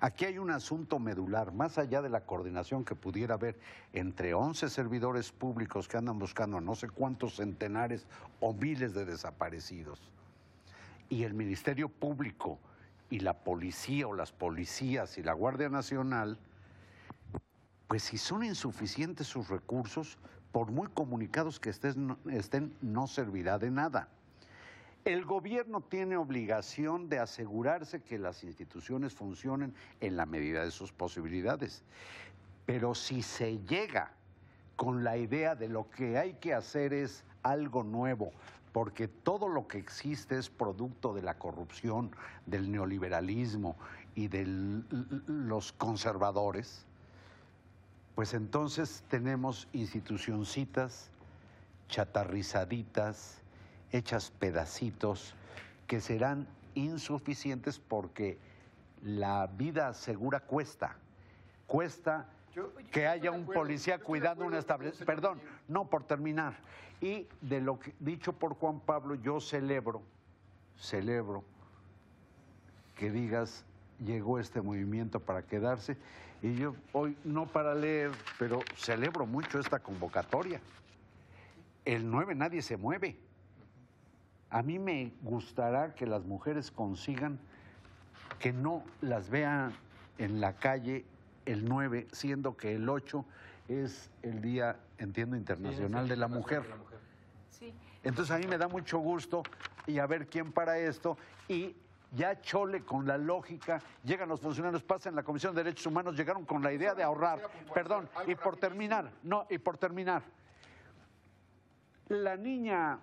Aquí 0.00 0.24
hay 0.24 0.38
un 0.38 0.50
asunto 0.50 0.98
medular, 0.98 1.52
más 1.52 1.78
allá 1.78 2.02
de 2.02 2.08
la 2.08 2.22
coordinación 2.22 2.84
que 2.84 2.94
pudiera 2.94 3.34
haber 3.34 3.58
entre 3.92 4.34
11 4.34 4.68
servidores 4.68 5.32
públicos 5.32 5.88
que 5.88 5.96
andan 5.96 6.18
buscando 6.18 6.58
a 6.58 6.60
no 6.60 6.74
sé 6.74 6.88
cuántos 6.88 7.36
centenares 7.36 8.06
o 8.40 8.52
miles 8.52 8.94
de 8.94 9.04
desaparecidos, 9.04 10.00
y 11.08 11.24
el 11.24 11.34
Ministerio 11.34 11.88
Público 11.88 12.58
y 13.10 13.20
la 13.20 13.34
policía 13.34 14.08
o 14.08 14.14
las 14.14 14.32
policías 14.32 15.18
y 15.18 15.22
la 15.22 15.32
Guardia 15.32 15.68
Nacional, 15.68 16.38
pues 17.86 18.02
si 18.02 18.18
son 18.18 18.44
insuficientes 18.44 19.26
sus 19.26 19.48
recursos, 19.48 20.18
por 20.52 20.70
muy 20.70 20.88
comunicados 20.88 21.58
que 21.58 21.70
estén, 21.70 22.16
estén 22.30 22.76
no 22.80 23.06
servirá 23.06 23.58
de 23.58 23.70
nada. 23.70 24.08
El 25.04 25.26
gobierno 25.26 25.82
tiene 25.82 26.16
obligación 26.16 27.10
de 27.10 27.18
asegurarse 27.18 28.02
que 28.02 28.18
las 28.18 28.42
instituciones 28.42 29.12
funcionen 29.12 29.74
en 30.00 30.16
la 30.16 30.24
medida 30.24 30.64
de 30.64 30.70
sus 30.70 30.92
posibilidades. 30.92 31.82
Pero 32.64 32.94
si 32.94 33.22
se 33.22 33.58
llega 33.58 34.12
con 34.76 35.04
la 35.04 35.18
idea 35.18 35.54
de 35.54 35.68
lo 35.68 35.90
que 35.90 36.16
hay 36.16 36.34
que 36.34 36.54
hacer 36.54 36.94
es 36.94 37.22
algo 37.42 37.82
nuevo, 37.82 38.32
porque 38.72 39.06
todo 39.06 39.46
lo 39.48 39.68
que 39.68 39.78
existe 39.78 40.38
es 40.38 40.48
producto 40.48 41.12
de 41.12 41.22
la 41.22 41.34
corrupción, 41.34 42.10
del 42.46 42.72
neoliberalismo 42.72 43.76
y 44.14 44.28
de 44.28 44.46
los 45.26 45.72
conservadores, 45.72 46.86
pues 48.14 48.32
entonces 48.32 49.04
tenemos 49.08 49.68
institucioncitas 49.72 51.10
chatarrizaditas, 51.88 53.43
hechas 53.94 54.32
pedacitos 54.32 55.34
que 55.86 56.00
serán 56.00 56.48
insuficientes 56.74 57.78
porque 57.78 58.38
la 59.04 59.46
vida 59.46 59.94
segura 59.94 60.40
cuesta. 60.40 60.96
Cuesta 61.68 62.26
que 62.90 63.06
haya 63.06 63.30
un 63.30 63.46
policía 63.46 63.98
cuidando 64.00 64.44
un 64.46 64.54
establecimiento. 64.54 65.06
Perdón, 65.06 65.40
no 65.68 65.84
por 65.86 66.02
terminar. 66.02 66.54
Y 67.00 67.28
de 67.40 67.60
lo 67.60 67.78
que 67.78 67.94
dicho 68.00 68.32
por 68.32 68.54
Juan 68.54 68.80
Pablo, 68.80 69.14
yo 69.14 69.40
celebro, 69.40 70.02
celebro 70.76 71.44
que 72.96 73.10
digas 73.10 73.64
llegó 74.04 74.40
este 74.40 74.60
movimiento 74.60 75.20
para 75.20 75.42
quedarse. 75.42 75.96
Y 76.42 76.56
yo 76.56 76.74
hoy 76.92 77.16
no 77.22 77.46
para 77.46 77.74
leer, 77.74 78.10
pero 78.40 78.60
celebro 78.76 79.24
mucho 79.24 79.60
esta 79.60 79.78
convocatoria. 79.78 80.60
El 81.84 82.10
9 82.10 82.34
nadie 82.34 82.60
se 82.60 82.76
mueve. 82.76 83.16
A 84.54 84.62
mí 84.62 84.78
me 84.78 85.12
gustará 85.22 85.96
que 85.96 86.06
las 86.06 86.24
mujeres 86.26 86.70
consigan 86.70 87.40
que 88.38 88.52
no 88.52 88.84
las 89.00 89.28
vean 89.28 89.74
en 90.16 90.40
la 90.40 90.52
calle 90.52 91.04
el 91.44 91.68
9, 91.68 92.06
siendo 92.12 92.56
que 92.56 92.76
el 92.76 92.88
8 92.88 93.24
es 93.66 94.12
el 94.22 94.40
Día, 94.40 94.76
entiendo, 94.98 95.34
Internacional 95.34 96.06
de 96.06 96.16
la 96.16 96.28
Mujer. 96.28 96.62
Entonces 98.04 98.30
a 98.30 98.38
mí 98.38 98.46
me 98.46 98.56
da 98.56 98.68
mucho 98.68 99.00
gusto 99.00 99.42
y 99.88 99.98
a 99.98 100.06
ver 100.06 100.28
quién 100.28 100.52
para 100.52 100.78
esto. 100.78 101.18
Y 101.48 101.74
ya 102.12 102.40
chole 102.40 102.84
con 102.84 103.08
la 103.08 103.18
lógica, 103.18 103.82
llegan 104.04 104.28
los 104.28 104.40
funcionarios, 104.40 104.84
pasan 104.84 105.16
la 105.16 105.24
Comisión 105.24 105.52
de 105.56 105.64
Derechos 105.64 105.86
Humanos, 105.86 106.16
llegaron 106.16 106.44
con 106.44 106.62
la 106.62 106.72
idea 106.72 106.94
de 106.94 107.02
ahorrar. 107.02 107.42
Perdón, 107.74 108.08
y 108.28 108.36
por 108.36 108.56
terminar, 108.56 109.10
no, 109.24 109.48
y 109.50 109.58
por 109.58 109.78
terminar, 109.78 110.22
la 112.06 112.36
niña 112.36 113.00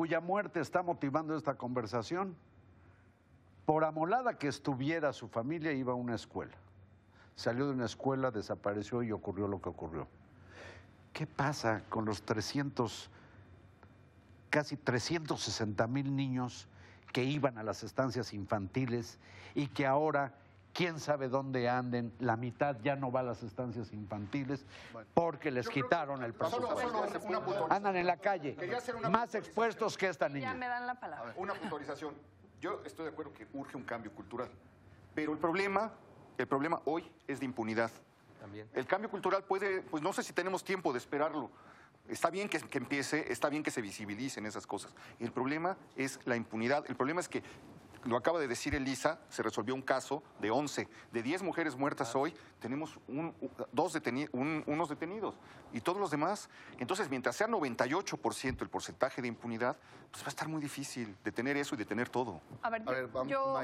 cuya 0.00 0.22
muerte 0.22 0.60
está 0.60 0.82
motivando 0.82 1.36
esta 1.36 1.56
conversación, 1.56 2.34
por 3.66 3.84
amolada 3.84 4.38
que 4.38 4.48
estuviera 4.48 5.12
su 5.12 5.28
familia, 5.28 5.72
iba 5.72 5.92
a 5.92 5.94
una 5.94 6.14
escuela. 6.14 6.56
Salió 7.34 7.66
de 7.66 7.72
una 7.72 7.84
escuela, 7.84 8.30
desapareció 8.30 9.02
y 9.02 9.12
ocurrió 9.12 9.46
lo 9.46 9.60
que 9.60 9.68
ocurrió. 9.68 10.08
¿Qué 11.12 11.26
pasa 11.26 11.82
con 11.90 12.06
los 12.06 12.22
300, 12.22 13.10
casi 14.48 14.78
360 14.78 15.86
mil 15.86 16.16
niños 16.16 16.66
que 17.12 17.22
iban 17.22 17.58
a 17.58 17.62
las 17.62 17.82
estancias 17.82 18.32
infantiles 18.32 19.18
y 19.54 19.66
que 19.66 19.84
ahora 19.84 20.32
quién 20.72 21.00
sabe 21.00 21.28
dónde 21.28 21.68
anden, 21.68 22.12
la 22.18 22.36
mitad 22.36 22.76
ya 22.82 22.96
no 22.96 23.10
va 23.10 23.20
a 23.20 23.24
las 23.24 23.42
estancias 23.42 23.92
infantiles 23.92 24.64
porque 25.14 25.50
les 25.50 25.68
quitaron 25.68 26.22
el 26.22 26.34
presupuesto. 26.34 27.66
Andan 27.70 27.96
en 27.96 28.06
la 28.06 28.16
calle, 28.16 28.56
más 29.10 29.34
expuestos 29.34 29.96
que 29.96 30.08
esta 30.08 30.28
niña. 30.28 30.52
Ya 30.52 30.54
me 30.54 30.66
dan 30.66 30.86
la 30.86 30.98
palabra. 30.98 31.34
Una 31.36 31.54
puntualización. 31.54 32.14
Yo 32.60 32.82
estoy 32.84 33.06
de 33.06 33.12
acuerdo 33.12 33.32
que 33.32 33.46
urge 33.54 33.76
un 33.76 33.84
cambio 33.84 34.12
cultural, 34.12 34.50
pero 35.14 35.32
el 35.32 35.38
problema, 35.38 35.92
el 36.36 36.46
problema 36.46 36.80
hoy 36.84 37.10
es 37.26 37.40
de 37.40 37.46
impunidad. 37.46 37.90
También. 38.38 38.68
El 38.72 38.86
cambio 38.86 39.10
cultural 39.10 39.44
puede, 39.44 39.82
pues 39.82 40.02
no 40.02 40.12
sé 40.12 40.22
si 40.22 40.32
tenemos 40.32 40.64
tiempo 40.64 40.92
de 40.92 40.98
esperarlo. 40.98 41.50
Está 42.08 42.30
bien 42.30 42.48
que, 42.48 42.58
que, 42.58 42.78
empiece, 42.78 43.30
está 43.30 43.48
bien 43.48 43.62
que 43.62 43.70
se 43.70 43.82
visibilicen 43.82 44.46
esas 44.46 44.66
cosas. 44.66 44.94
El 45.18 45.30
problema 45.30 45.76
es 45.94 46.18
la 46.24 46.36
impunidad. 46.36 46.84
El 46.88 46.96
problema 46.96 47.20
es 47.20 47.28
que 47.28 47.42
lo 48.04 48.16
acaba 48.16 48.38
de 48.38 48.48
decir 48.48 48.74
Elisa, 48.74 49.20
se 49.28 49.42
resolvió 49.42 49.74
un 49.74 49.82
caso 49.82 50.22
de 50.40 50.50
11. 50.50 50.88
De 51.12 51.22
10 51.22 51.42
mujeres 51.42 51.76
muertas 51.76 52.14
hoy, 52.14 52.34
tenemos 52.60 52.98
un, 53.08 53.34
dos 53.72 53.94
unos 54.32 54.88
detenidos. 54.88 55.34
Y 55.72 55.80
todos 55.80 56.00
los 56.00 56.10
demás. 56.10 56.48
Entonces, 56.78 57.08
mientras 57.10 57.36
sea 57.36 57.46
98% 57.46 58.62
el 58.62 58.68
porcentaje 58.68 59.22
de 59.22 59.28
impunidad, 59.28 59.76
pues 60.10 60.22
va 60.22 60.26
a 60.26 60.30
estar 60.30 60.48
muy 60.48 60.60
difícil 60.60 61.16
detener 61.22 61.56
eso 61.56 61.74
y 61.74 61.78
detener 61.78 62.08
todo. 62.08 62.40
A 62.62 62.70
ver, 62.70 62.82
yo, 63.26 63.60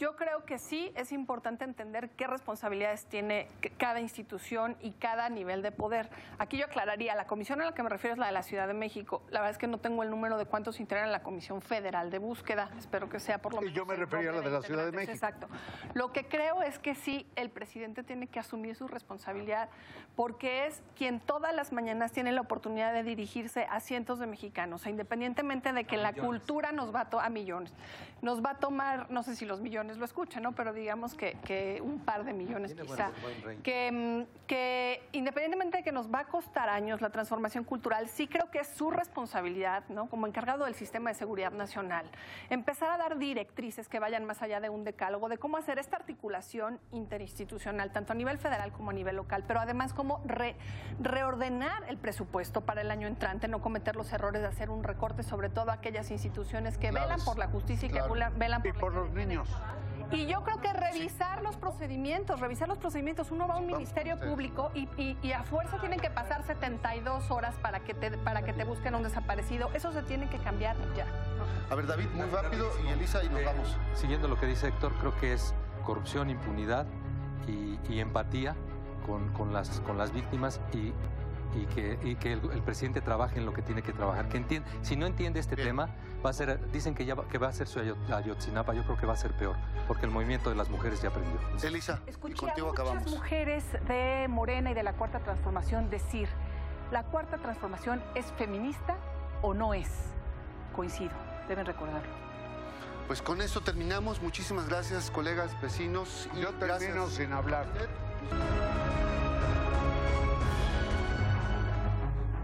yo 0.00 0.16
creo 0.16 0.46
que 0.46 0.58
sí 0.58 0.90
es 0.96 1.12
importante 1.12 1.62
entender 1.62 2.08
qué 2.16 2.26
responsabilidades 2.26 3.04
tiene 3.04 3.48
cada 3.76 4.00
institución 4.00 4.74
y 4.80 4.92
cada 4.92 5.28
nivel 5.28 5.60
de 5.60 5.72
poder. 5.72 6.08
Aquí 6.38 6.56
yo 6.56 6.64
aclararía, 6.64 7.14
la 7.14 7.26
comisión 7.26 7.60
a 7.60 7.66
la 7.66 7.74
que 7.74 7.82
me 7.82 7.90
refiero 7.90 8.14
es 8.14 8.18
la 8.18 8.24
de 8.24 8.32
la 8.32 8.42
Ciudad 8.42 8.66
de 8.66 8.72
México. 8.72 9.22
La 9.28 9.40
verdad 9.40 9.50
es 9.50 9.58
que 9.58 9.66
no 9.66 9.76
tengo 9.76 10.02
el 10.02 10.08
número 10.08 10.38
de 10.38 10.46
cuántos 10.46 10.80
integran 10.80 11.12
la 11.12 11.22
Comisión 11.22 11.60
Federal 11.60 12.10
de 12.10 12.16
Búsqueda. 12.16 12.70
Espero 12.78 13.10
que 13.10 13.20
sea 13.20 13.42
por 13.42 13.52
lo 13.52 13.60
menos. 13.60 13.74
Y 13.74 13.76
yo 13.76 13.84
me 13.84 13.94
refería 13.94 14.30
a 14.30 14.32
la 14.32 14.40
de 14.40 14.50
la 14.50 14.62
Ciudad 14.62 14.86
de 14.86 14.92
México. 14.92 15.12
Exacto. 15.12 15.48
Lo 15.92 16.12
que 16.12 16.26
creo 16.26 16.62
es 16.62 16.78
que 16.78 16.94
sí, 16.94 17.26
el 17.36 17.50
presidente 17.50 18.02
tiene 18.02 18.26
que 18.26 18.38
asumir 18.38 18.76
su 18.76 18.88
responsabilidad 18.88 19.68
porque 20.16 20.66
es 20.66 20.82
quien 20.96 21.20
todas 21.20 21.54
las 21.54 21.72
mañanas 21.72 22.12
tiene 22.12 22.32
la 22.32 22.40
oportunidad 22.40 22.94
de 22.94 23.02
dirigirse 23.02 23.66
a 23.68 23.80
cientos 23.80 24.18
de 24.18 24.26
mexicanos, 24.26 24.86
independientemente 24.86 25.74
de 25.74 25.84
que 25.84 25.98
la 25.98 26.14
cultura 26.14 26.72
nos 26.72 26.94
va 26.94 27.06
a, 27.12 27.26
a 27.26 27.28
millones. 27.28 27.74
Nos 28.22 28.42
va 28.42 28.52
a 28.52 28.58
tomar, 28.58 29.10
no 29.10 29.22
sé 29.22 29.36
si 29.36 29.44
los 29.44 29.60
millones 29.60 29.89
millones 29.90 29.98
lo 29.98 30.04
escuchen, 30.04 30.42
¿no? 30.42 30.52
Pero 30.52 30.72
digamos 30.72 31.14
que, 31.14 31.34
que 31.44 31.80
un 31.82 32.00
par 32.00 32.24
de 32.24 32.32
millones 32.32 32.74
Tiene 32.74 32.88
quizá. 32.88 33.10
buen- 33.10 33.22
buen 33.22 33.42
range. 33.42 33.62
que, 33.62 33.92
mm, 33.92 34.46
que 34.46 35.08
independientemente 35.12 35.78
de 35.78 35.82
que 35.82 35.92
nos 35.92 36.12
va 36.12 36.20
a 36.20 36.24
costar 36.26 36.68
años 36.68 37.00
la 37.00 37.10
transformación 37.10 37.64
cultural, 37.64 38.08
sí 38.08 38.26
creo 38.28 38.50
que 38.50 38.60
es 38.60 38.68
su 38.68 38.90
responsabilidad, 38.90 39.82
¿no? 39.88 40.06
Como 40.08 40.26
encargado 40.26 40.64
del 40.64 40.74
sistema 40.74 41.10
de 41.10 41.14
seguridad 41.14 41.52
nacional, 41.52 42.06
empezar 42.50 42.90
a 42.90 42.96
dar 42.98 43.18
directrices 43.18 43.88
que 43.88 43.98
vayan 43.98 44.24
más 44.24 44.42
allá 44.42 44.60
de 44.60 44.68
un 44.68 44.84
decálogo, 44.84 45.28
de 45.28 45.38
cómo 45.38 45.56
hacer 45.56 45.78
esta 45.78 45.96
articulación 45.96 46.78
interinstitucional, 46.92 47.90
tanto 47.92 48.12
a 48.12 48.16
nivel 48.16 48.38
federal 48.38 48.72
como 48.72 48.90
a 48.90 48.92
nivel 48.92 49.16
local, 49.16 49.44
pero 49.46 49.60
además 49.60 49.92
cómo 49.92 50.20
re- 50.24 50.56
reordenar 51.00 51.84
el 51.88 51.96
presupuesto 51.98 52.60
para 52.62 52.80
el 52.80 52.90
año 52.90 53.06
entrante, 53.06 53.48
no 53.48 53.60
cometer 53.60 53.96
los 53.96 54.12
errores 54.12 54.42
de 54.42 54.48
hacer 54.48 54.70
un 54.70 54.84
recorte, 54.84 55.22
sobre 55.22 55.48
todo 55.48 55.70
aquellas 55.70 56.10
instituciones 56.10 56.78
que 56.78 56.90
velan 56.92 57.20
por 57.24 57.38
la 57.38 57.48
justicia 57.48 57.86
y 57.86 57.90
Claro. 57.90 58.06
que 58.06 58.12
velan- 58.20 58.38
velan 58.38 58.60
Y 58.64 58.72
por, 58.72 58.80
por 58.80 58.94
los 58.94 59.10
niños. 59.12 59.48
Y 60.12 60.26
yo 60.26 60.42
creo 60.42 60.60
que 60.60 60.72
revisar 60.72 61.42
los 61.42 61.56
procedimientos, 61.56 62.40
revisar 62.40 62.68
los 62.68 62.78
procedimientos. 62.78 63.30
Uno 63.30 63.46
va 63.46 63.54
a 63.54 63.58
un 63.58 63.66
ministerio 63.66 64.18
público 64.18 64.70
y, 64.74 64.88
y- 64.96 65.16
y 65.22 65.32
a 65.32 65.42
fuerza 65.44 65.78
tienen 65.78 66.00
que 66.00 66.10
pasar 66.10 66.42
72 66.44 67.30
horas 67.30 67.54
para 67.62 67.80
que 67.80 67.94
te, 67.94 68.10
para 68.18 68.42
que 68.42 68.52
te 68.52 68.64
busquen 68.64 68.94
a 68.94 68.96
un 68.98 69.02
desaparecido. 69.04 69.70
Eso 69.74 69.92
se 69.92 70.02
tiene 70.02 70.28
que 70.28 70.38
cambiar 70.38 70.76
ya. 70.96 71.06
A 71.70 71.74
ver, 71.74 71.86
David, 71.86 72.08
muy 72.14 72.26
rápido 72.26 72.70
y 72.84 72.88
Elisa, 72.88 73.22
y 73.22 73.28
nos 73.28 73.40
Eh, 73.40 73.44
vamos. 73.44 73.76
Siguiendo 73.94 74.26
lo 74.28 74.38
que 74.38 74.46
dice 74.46 74.68
Héctor, 74.68 74.92
creo 75.00 75.16
que 75.18 75.32
es 75.32 75.54
corrupción, 75.84 76.30
impunidad 76.30 76.86
y, 77.46 77.78
y 77.88 78.00
empatía 78.00 78.54
con, 79.06 79.32
con 79.32 79.52
las, 79.52 79.80
con 79.80 79.96
las 79.96 80.12
víctimas 80.12 80.60
y, 80.72 80.92
y 81.54 81.66
que, 81.66 81.98
y 82.02 82.14
que 82.16 82.32
el, 82.34 82.50
el 82.52 82.62
presidente 82.62 83.00
trabaje 83.00 83.38
en 83.38 83.46
lo 83.46 83.52
que 83.52 83.62
tiene 83.62 83.82
que 83.82 83.92
trabajar. 83.92 84.28
Que 84.28 84.36
entiende, 84.38 84.68
si 84.82 84.96
no 84.96 85.06
entiende 85.06 85.40
este 85.40 85.56
Bien. 85.56 85.68
tema, 85.68 85.88
va 86.24 86.30
a 86.30 86.32
ser, 86.32 86.70
dicen 86.70 86.94
que, 86.94 87.04
ya 87.04 87.14
va, 87.14 87.26
que 87.28 87.38
va 87.38 87.48
a 87.48 87.52
ser 87.52 87.66
su 87.66 87.78
Ayot- 87.80 88.12
Ayotzinapa, 88.12 88.74
yo 88.74 88.82
creo 88.84 88.96
que 88.96 89.06
va 89.06 89.12
a 89.14 89.16
ser 89.16 89.32
peor, 89.32 89.56
porque 89.88 90.06
el 90.06 90.12
movimiento 90.12 90.50
de 90.50 90.56
las 90.56 90.68
mujeres 90.68 91.00
ya 91.02 91.08
aprendió. 91.08 91.38
Elisa, 91.62 92.00
y 92.06 92.10
Escuché 92.10 92.34
a 92.34 92.38
contigo 92.38 92.68
muchas 92.68 92.80
acabamos. 92.86 93.10
mujeres 93.10 93.64
de 93.88 94.26
Morena 94.28 94.70
y 94.70 94.74
de 94.74 94.82
la 94.82 94.92
Cuarta 94.94 95.18
Transformación 95.20 95.90
decir, 95.90 96.28
la 96.90 97.04
Cuarta 97.04 97.38
Transformación 97.38 98.02
es 98.14 98.26
feminista 98.38 98.96
o 99.42 99.54
no 99.54 99.74
es. 99.74 99.88
Coincido, 100.74 101.12
deben 101.48 101.66
recordarlo. 101.66 102.20
Pues 103.06 103.22
con 103.22 103.40
esto 103.42 103.60
terminamos. 103.60 104.22
Muchísimas 104.22 104.68
gracias, 104.68 105.10
colegas, 105.10 105.60
vecinos. 105.60 106.28
Y 106.36 106.42
Yo 106.42 106.50
termino 106.50 106.94
gracias. 107.06 107.10
sin 107.10 107.32
hablar. 107.32 107.66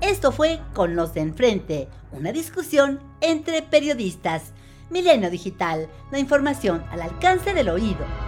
Esto 0.00 0.30
fue 0.30 0.60
Con 0.74 0.94
los 0.94 1.14
de 1.14 1.20
enfrente, 1.20 1.88
una 2.12 2.30
discusión 2.30 3.00
entre 3.20 3.62
periodistas. 3.62 4.52
Milenio 4.90 5.30
Digital, 5.30 5.88
la 6.10 6.18
información 6.18 6.84
al 6.90 7.00
alcance 7.00 7.54
del 7.54 7.70
oído. 7.70 8.25